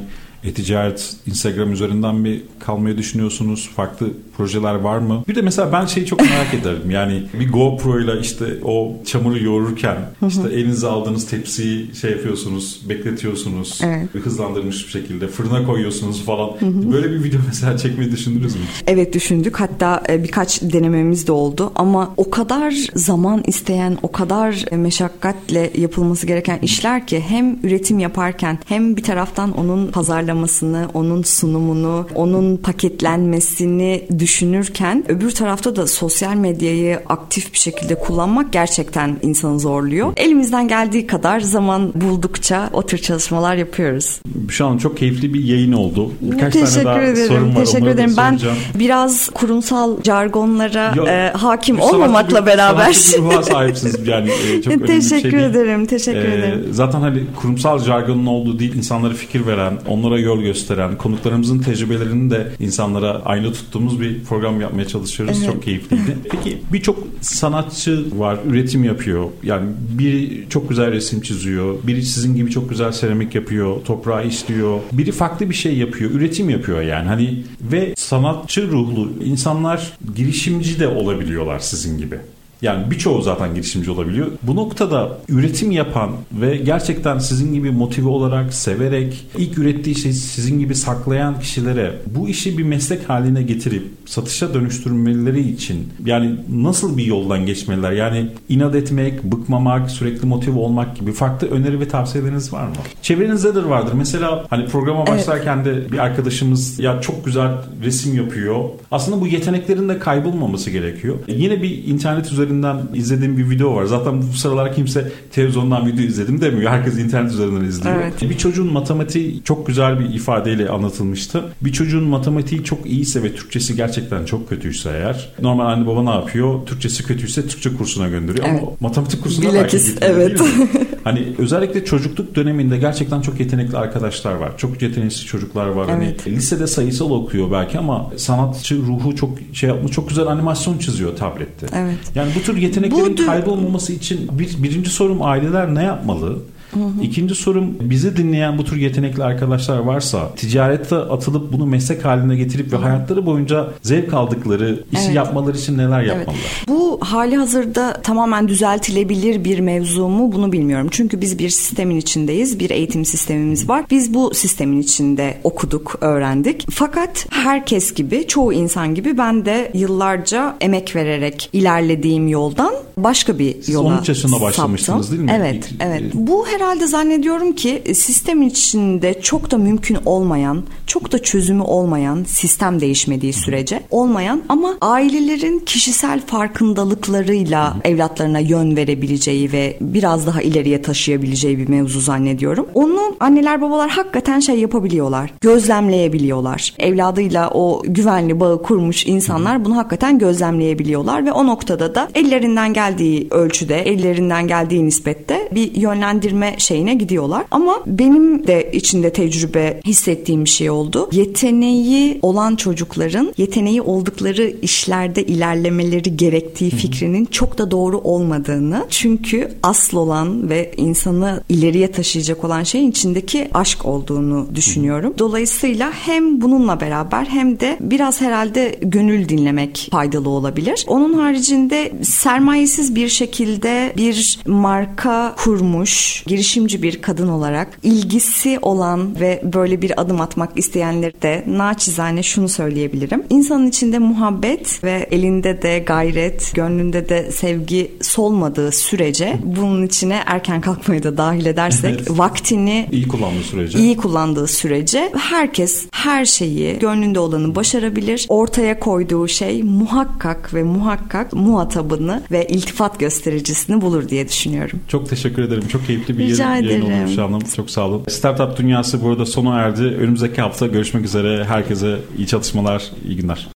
e-ticaret 0.43 1.15
Instagram 1.27 1.71
üzerinden 1.71 2.15
mi 2.15 2.41
kalmayı 2.59 2.97
düşünüyorsunuz? 2.97 3.69
Farklı 3.75 4.07
projeler 4.37 4.75
var 4.75 4.97
mı? 4.97 5.23
Bir 5.27 5.35
de 5.35 5.41
mesela 5.41 5.73
ben 5.73 5.85
şeyi 5.85 6.05
çok 6.05 6.19
merak 6.19 6.53
ederim. 6.53 6.81
Yani 6.91 7.23
bir 7.39 7.51
GoPro 7.51 7.99
ile 7.99 8.19
işte 8.21 8.45
o 8.63 8.93
çamuru 9.05 9.43
yoğururken 9.43 9.97
işte 10.27 10.41
elinize 10.53 10.87
aldığınız 10.87 11.27
tepsiyi 11.27 11.95
şey 11.95 12.11
yapıyorsunuz, 12.11 12.81
bekletiyorsunuz. 12.89 13.81
Evet. 13.83 14.25
Hızlandırmış 14.25 14.85
bir 14.85 14.91
şekilde 14.91 15.27
fırına 15.27 15.65
koyuyorsunuz 15.65 16.25
falan. 16.25 16.49
Böyle 16.61 17.11
bir 17.11 17.23
video 17.23 17.39
mesela 17.47 17.77
çekmeyi 17.77 18.11
düşündünüz 18.11 18.55
mü? 18.55 18.61
Evet 18.87 19.13
düşündük. 19.13 19.59
Hatta 19.59 20.03
e, 20.09 20.23
birkaç 20.23 20.61
denememiz 20.61 21.27
de 21.27 21.31
oldu 21.31 21.71
ama 21.75 22.13
o 22.17 22.29
kadar 22.29 22.73
zaman 22.95 23.43
isteyen, 23.47 23.97
o 24.03 24.11
kadar 24.11 24.65
e, 24.71 24.77
meşakkatle 24.77 25.71
yapılması 25.77 26.27
gereken 26.27 26.59
işler 26.59 27.07
ki 27.07 27.23
hem 27.27 27.59
üretim 27.63 27.99
yaparken 27.99 28.59
hem 28.65 28.97
bir 28.97 29.03
taraftan 29.03 29.51
onun 29.51 29.91
pazarlamasını, 30.31 30.87
onun 30.93 31.23
sunumunu, 31.23 32.07
onun 32.15 32.57
paketlenmesini 32.57 34.07
düşünürken 34.19 35.03
öbür 35.07 35.31
tarafta 35.31 35.75
da 35.75 35.87
sosyal 35.87 36.35
medyayı 36.35 36.99
aktif 37.09 37.53
bir 37.53 37.57
şekilde 37.57 37.95
kullanmak 37.95 38.53
gerçekten 38.53 39.17
insanı 39.21 39.59
zorluyor. 39.59 40.13
Elimizden 40.17 40.67
geldiği 40.67 41.07
kadar 41.07 41.39
zaman 41.39 41.91
buldukça 41.95 42.69
o 42.73 42.85
tür 42.85 42.97
çalışmalar 42.97 43.55
yapıyoruz. 43.55 44.21
Şu 44.49 44.65
an 44.65 44.77
çok 44.77 44.97
keyifli 44.97 45.33
bir 45.33 45.43
yayın 45.43 45.71
oldu. 45.71 46.11
Birkaç 46.21 46.53
teşekkür 46.53 46.83
tane 46.83 46.85
daha 46.85 47.01
ederim. 47.01 47.27
sorum 47.27 47.55
var. 47.55 47.65
Teşekkür 47.65 47.87
ederim. 47.87 48.13
Ben 48.17 48.39
biraz 48.79 49.29
kurumsal 49.29 50.03
jargonlara 50.03 50.93
Yo, 50.95 51.05
e, 51.05 51.31
hakim 51.37 51.79
olmamakla 51.81 52.41
bir, 52.41 52.45
beraber. 52.45 52.93
Sanatçı 52.93 53.51
sahipsiniz 53.51 54.07
yani. 54.07 54.29
E, 54.29 54.61
çok 54.61 54.87
teşekkür 54.87 55.31
şey 55.31 55.45
ederim. 55.45 55.85
Teşekkür 55.85 56.19
e, 56.19 56.35
ederim. 56.35 56.67
Zaten 56.71 57.01
hani 57.01 57.23
kurumsal 57.41 57.79
jargonun 57.79 58.25
olduğu 58.25 58.59
değil 58.59 58.75
insanlara 58.75 59.13
fikir 59.13 59.45
veren, 59.47 59.73
onlara 59.87 60.20
yol 60.21 60.41
gösteren, 60.41 60.97
konuklarımızın 60.97 61.59
tecrübelerini 61.59 62.31
de 62.31 62.51
insanlara 62.59 63.21
aynı 63.25 63.53
tuttuğumuz 63.53 64.01
bir 64.01 64.23
program 64.23 64.61
yapmaya 64.61 64.87
çalışıyoruz. 64.87 65.37
Evet. 65.37 65.53
Çok 65.53 65.63
keyifliydi. 65.63 66.17
Peki 66.31 66.61
birçok 66.73 67.07
sanatçı 67.21 68.19
var, 68.19 68.39
üretim 68.49 68.83
yapıyor. 68.83 69.25
Yani 69.43 69.69
biri 69.99 70.45
çok 70.49 70.69
güzel 70.69 70.91
resim 70.91 71.21
çiziyor, 71.21 71.75
biri 71.83 72.03
sizin 72.03 72.35
gibi 72.35 72.51
çok 72.51 72.69
güzel 72.69 72.91
seramik 72.91 73.35
yapıyor, 73.35 73.85
toprağı 73.85 74.27
işliyor. 74.27 74.79
Biri 74.91 75.11
farklı 75.11 75.49
bir 75.49 75.55
şey 75.55 75.77
yapıyor, 75.77 76.11
üretim 76.11 76.49
yapıyor 76.49 76.81
yani. 76.81 77.07
Hani 77.07 77.43
ve 77.61 77.93
sanatçı 77.97 78.71
ruhlu 78.71 79.11
insanlar 79.25 79.93
girişimci 80.15 80.79
de 80.79 80.87
olabiliyorlar 80.87 81.59
sizin 81.59 81.97
gibi. 81.97 82.19
Yani 82.61 82.91
birçoğu 82.91 83.21
zaten 83.21 83.55
girişimci 83.55 83.91
olabiliyor. 83.91 84.27
Bu 84.43 84.55
noktada 84.55 85.17
üretim 85.29 85.71
yapan 85.71 86.11
ve 86.31 86.57
gerçekten 86.57 87.19
sizin 87.19 87.53
gibi 87.53 87.71
motive 87.71 88.09
olarak, 88.09 88.53
severek, 88.53 89.25
ilk 89.37 89.57
ürettiği 89.57 89.95
şeyi 89.95 90.13
sizin 90.13 90.59
gibi 90.59 90.75
saklayan 90.75 91.39
kişilere 91.39 91.95
bu 92.05 92.29
işi 92.29 92.57
bir 92.57 92.63
meslek 92.63 93.09
haline 93.09 93.43
getirip 93.43 93.87
satışa 94.05 94.53
dönüştürmeleri 94.53 95.49
için 95.49 95.89
yani 96.05 96.35
nasıl 96.49 96.97
bir 96.97 97.05
yoldan 97.05 97.45
geçmeliler? 97.45 97.91
Yani 97.91 98.27
inat 98.49 98.75
etmek, 98.75 99.23
bıkmamak, 99.23 99.91
sürekli 99.91 100.27
motive 100.27 100.59
olmak 100.59 100.97
gibi 100.97 101.11
farklı 101.11 101.47
öneri 101.47 101.79
ve 101.79 101.87
tavsiyeleriniz 101.87 102.53
var 102.53 102.67
mı? 102.67 102.75
Çevrenizde 103.01 103.55
de 103.55 103.69
vardır. 103.69 103.93
Mesela 103.93 104.45
hani 104.49 104.65
programa 104.65 105.07
başlarken 105.07 105.57
evet. 105.57 105.89
de 105.89 105.91
bir 105.91 105.97
arkadaşımız 105.97 106.79
ya 106.79 107.01
çok 107.01 107.25
güzel 107.25 107.51
resim 107.83 108.15
yapıyor. 108.15 108.69
Aslında 108.91 109.21
bu 109.21 109.27
yeteneklerin 109.27 109.89
de 109.89 109.99
kaybolmaması 109.99 110.69
gerekiyor. 110.69 111.15
Yine 111.27 111.61
bir 111.61 111.87
internet 111.87 112.31
üzerinden 112.31 112.77
izlediğim 112.93 113.37
bir 113.37 113.49
video 113.49 113.75
var. 113.75 113.85
Zaten 113.85 114.21
bu 114.21 114.37
sıralar 114.37 114.75
kimse 114.75 115.11
televizyondan 115.31 115.87
video 115.87 116.03
izledim 116.03 116.41
demiyor. 116.41 116.71
Herkes 116.71 116.99
internet 116.99 117.31
üzerinden 117.31 117.65
izliyor. 117.65 117.95
Evet. 117.95 118.29
Bir 118.29 118.37
çocuğun 118.37 118.73
matematiği 118.73 119.43
çok 119.43 119.67
güzel 119.67 119.99
bir 119.99 120.13
ifadeyle 120.13 120.69
anlatılmıştı. 120.69 121.43
Bir 121.61 121.71
çocuğun 121.71 122.03
matematiği 122.03 122.63
çok 122.63 122.85
iyiyse 122.85 123.23
ve 123.23 123.35
Türkçesi 123.35 123.75
gerçekten 123.75 124.25
çok 124.25 124.49
kötüyse 124.49 124.89
eğer 124.89 125.29
normal 125.41 125.65
anne 125.65 125.87
baba 125.87 126.03
ne 126.03 126.09
yapıyor? 126.09 126.65
Türkçesi 126.65 127.03
kötüyse 127.03 127.47
Türkçe 127.47 127.73
kursuna 127.77 128.09
gönderiyor 128.09 128.45
evet. 128.49 128.59
ama 128.61 128.71
matematik 128.79 129.23
kursuna 129.23 129.51
Bilakis, 129.51 130.01
belki 130.01 130.13
evet. 130.13 130.41
hani 131.03 131.27
özellikle 131.37 131.85
çocukluk 131.85 132.35
döneminde 132.35 132.77
gerçekten 132.77 133.21
çok 133.21 133.39
yetenekli 133.39 133.77
arkadaşlar 133.77 134.33
var. 134.33 134.57
Çok 134.57 134.81
yetenekli 134.81 135.25
çocuklar 135.25 135.67
var. 135.67 135.89
Hani 135.89 136.05
evet. 136.05 136.25
Hani 136.25 136.35
lisede 136.35 136.67
sayısal 136.67 137.09
okuyor 137.09 137.51
belki 137.51 137.79
ama 137.79 138.11
sanatçı 138.17 138.80
ruhu 138.87 139.15
çok 139.15 139.37
şey 139.53 139.69
yapmış. 139.69 139.91
Çok 139.91 140.09
güzel 140.09 140.27
animasyon 140.27 140.77
çiziyor 140.77 141.15
tablette. 141.15 141.67
Evet. 141.75 141.97
Yani 142.15 142.31
bu 142.35 142.41
tür 142.41 142.57
yeteneklerin 142.57 143.17
bu 143.17 143.25
kaybolmaması 143.25 143.93
için 143.93 144.39
bir, 144.39 144.63
birinci 144.63 144.89
sorum 144.89 145.21
aileler 145.21 145.75
ne 145.75 145.83
yapmalı? 145.83 146.39
Hı 146.73 146.79
hı. 146.79 147.03
İkinci 147.03 147.35
sorum 147.35 147.75
bizi 147.81 148.17
dinleyen 148.17 148.57
bu 148.57 148.63
tür 148.63 148.77
yetenekli 148.77 149.23
arkadaşlar 149.23 149.77
varsa 149.77 150.35
ticarette 150.35 150.95
atılıp 150.95 151.53
bunu 151.53 151.65
meslek 151.65 152.05
haline 152.05 152.35
getirip 152.35 152.73
ve 152.73 152.77
hayatları 152.77 153.25
boyunca 153.25 153.67
zevk 153.81 154.13
aldıkları 154.13 154.83
işi 154.91 155.05
evet. 155.05 155.15
yapmaları 155.15 155.57
için 155.57 155.77
neler 155.77 156.01
yapmalılar? 156.01 156.41
Evet. 156.57 156.67
Bu 156.67 156.99
hali 157.01 157.37
hazırda 157.37 158.01
tamamen 158.03 158.47
düzeltilebilir 158.47 159.43
bir 159.43 159.59
mevzu 159.59 160.07
mu 160.07 160.31
bunu 160.31 160.51
bilmiyorum. 160.51 160.87
Çünkü 160.91 161.21
biz 161.21 161.39
bir 161.39 161.49
sistemin 161.49 161.97
içindeyiz. 161.97 162.59
Bir 162.59 162.69
eğitim 162.69 163.05
sistemimiz 163.05 163.69
var. 163.69 163.85
Biz 163.91 164.13
bu 164.13 164.33
sistemin 164.33 164.81
içinde 164.81 165.37
okuduk, 165.43 165.95
öğrendik. 166.01 166.67
Fakat 166.71 167.27
herkes 167.29 167.93
gibi, 167.93 168.27
çoğu 168.27 168.53
insan 168.53 168.95
gibi 168.95 169.17
ben 169.17 169.45
de 169.45 169.71
yıllarca 169.73 170.57
emek 170.61 170.95
vererek 170.95 171.49
ilerlediğim 171.53 172.27
yoldan 172.27 172.73
başka 172.97 173.39
bir 173.39 173.67
yola 173.67 173.89
Siz 173.89 173.97
13 173.97 174.09
yaşında 174.09 174.41
başlamıştınız 174.41 175.05
saptım. 175.05 175.27
değil 175.27 175.39
mi? 175.39 175.45
Evet, 175.45 175.69
evet. 175.79 176.03
Bu 176.13 176.47
her 176.47 176.60
herhalde 176.61 176.87
zannediyorum 176.87 177.51
ki 177.51 177.83
sistem 177.95 178.41
içinde 178.41 179.21
çok 179.21 179.51
da 179.51 179.57
mümkün 179.57 179.97
olmayan, 180.05 180.63
çok 180.87 181.11
da 181.11 181.19
çözümü 181.19 181.63
olmayan 181.63 182.23
sistem 182.23 182.81
değişmediği 182.81 183.33
sürece 183.33 183.83
olmayan 183.91 184.41
ama 184.49 184.77
ailelerin 184.81 185.59
kişisel 185.59 186.21
farkındalıklarıyla 186.21 187.77
evlatlarına 187.83 188.39
yön 188.39 188.75
verebileceği 188.75 189.51
ve 189.51 189.77
biraz 189.81 190.27
daha 190.27 190.41
ileriye 190.41 190.81
taşıyabileceği 190.81 191.57
bir 191.57 191.69
mevzu 191.69 191.99
zannediyorum. 191.99 192.67
Onu 192.73 193.15
anneler 193.19 193.61
babalar 193.61 193.89
hakikaten 193.89 194.39
şey 194.39 194.59
yapabiliyorlar. 194.59 195.33
Gözlemleyebiliyorlar. 195.41 196.73
Evladıyla 196.79 197.49
o 197.49 197.81
güvenli 197.85 198.39
bağı 198.39 198.61
kurmuş 198.61 199.05
insanlar 199.05 199.65
bunu 199.65 199.77
hakikaten 199.77 200.19
gözlemleyebiliyorlar 200.19 201.25
ve 201.25 201.31
o 201.31 201.47
noktada 201.47 201.95
da 201.95 202.09
ellerinden 202.15 202.73
geldiği 202.73 203.27
ölçüde, 203.31 203.81
ellerinden 203.81 204.47
geldiği 204.47 204.85
nispette 204.85 205.49
bir 205.51 205.75
yönlendirme 205.75 206.50
şeyine 206.57 206.93
gidiyorlar. 206.93 207.45
Ama 207.51 207.79
benim 207.85 208.47
de 208.47 208.71
içinde 208.73 209.13
tecrübe 209.13 209.81
hissettiğim 209.85 210.45
bir 210.45 210.49
şey 210.49 210.69
oldu. 210.69 211.09
Yeteneği 211.11 212.19
olan 212.21 212.55
çocukların 212.55 213.33
yeteneği 213.37 213.81
oldukları 213.81 214.53
işlerde 214.61 215.23
ilerlemeleri 215.23 216.17
gerektiği 216.17 216.71
fikrinin 216.71 217.25
çok 217.25 217.57
da 217.57 217.71
doğru 217.71 217.97
olmadığını 217.97 218.85
çünkü 218.89 219.51
asıl 219.63 219.97
olan 219.97 220.49
ve 220.49 220.71
insanı 220.77 221.43
ileriye 221.49 221.91
taşıyacak 221.91 222.43
olan 222.43 222.63
şeyin 222.63 222.91
içindeki 222.91 223.49
aşk 223.53 223.85
olduğunu 223.85 224.47
düşünüyorum. 224.55 225.13
Dolayısıyla 225.19 225.91
hem 225.91 226.41
bununla 226.41 226.81
beraber 226.81 227.25
hem 227.25 227.59
de 227.59 227.77
biraz 227.81 228.21
herhalde 228.21 228.79
gönül 228.81 229.29
dinlemek 229.29 229.87
faydalı 229.91 230.29
olabilir. 230.29 230.85
Onun 230.87 231.13
haricinde 231.13 231.91
sermayesiz 232.03 232.95
bir 232.95 233.09
şekilde 233.09 233.93
bir 233.97 234.39
marka 234.45 235.35
kurmuş, 235.37 236.23
giriş 236.27 236.40
girişimci 236.41 236.83
bir 236.83 237.01
kadın 237.01 237.27
olarak 237.27 237.79
ilgisi 237.83 238.59
olan 238.61 239.19
ve 239.19 239.41
böyle 239.43 239.81
bir 239.81 240.01
adım 240.01 240.21
atmak 240.21 240.57
isteyenler 240.57 241.21
de 241.21 241.43
naçizane 241.47 242.23
şunu 242.23 242.49
söyleyebilirim. 242.49 243.23
İnsanın 243.29 243.67
içinde 243.67 243.99
muhabbet 243.99 244.83
ve 244.83 245.07
elinde 245.11 245.61
de 245.61 245.79
gayret, 245.79 246.51
gönlünde 246.55 247.09
de 247.09 247.31
sevgi 247.31 247.91
solmadığı 248.01 248.71
sürece 248.71 249.37
bunun 249.43 249.85
içine 249.85 250.23
erken 250.25 250.61
kalkmayı 250.61 251.03
da 251.03 251.17
dahil 251.17 251.45
edersek 251.45 251.95
evet. 251.97 252.19
vaktini 252.19 252.87
iyi 252.91 253.07
kullandığı 253.07 253.43
sürece 253.43 253.79
iyi 253.79 253.97
kullandığı 253.97 254.47
sürece 254.47 255.11
herkes 255.17 255.85
her 255.91 256.25
şeyi 256.25 256.79
gönlünde 256.79 257.19
olanı 257.19 257.55
başarabilir. 257.55 258.25
Ortaya 258.29 258.79
koyduğu 258.79 259.27
şey 259.27 259.63
muhakkak 259.63 260.53
ve 260.53 260.63
muhakkak 260.63 261.33
muhatabını 261.33 262.23
ve 262.31 262.47
iltifat 262.47 262.99
göstericisini 262.99 263.81
bulur 263.81 264.09
diye 264.09 264.29
düşünüyorum. 264.29 264.79
Çok 264.87 265.09
teşekkür 265.09 265.41
ederim. 265.41 265.63
Çok 265.67 265.87
keyifli 265.87 266.17
bir 266.17 266.30
Rica 266.33 266.55
yayın 266.55 266.85
ederim. 266.85 267.03
olmuş 267.03 267.17
hanım. 267.17 267.41
Çok 267.55 267.69
sağ 267.69 267.87
olun. 267.87 268.03
Startup 268.07 268.57
dünyası 268.57 269.03
burada 269.03 269.25
sona 269.25 269.59
erdi. 269.59 269.83
Önümüzdeki 269.83 270.41
hafta 270.41 270.67
görüşmek 270.67 271.05
üzere. 271.05 271.45
Herkese 271.45 271.97
iyi 272.17 272.27
çalışmalar, 272.27 272.83
iyi 273.07 273.17
günler. 273.17 273.47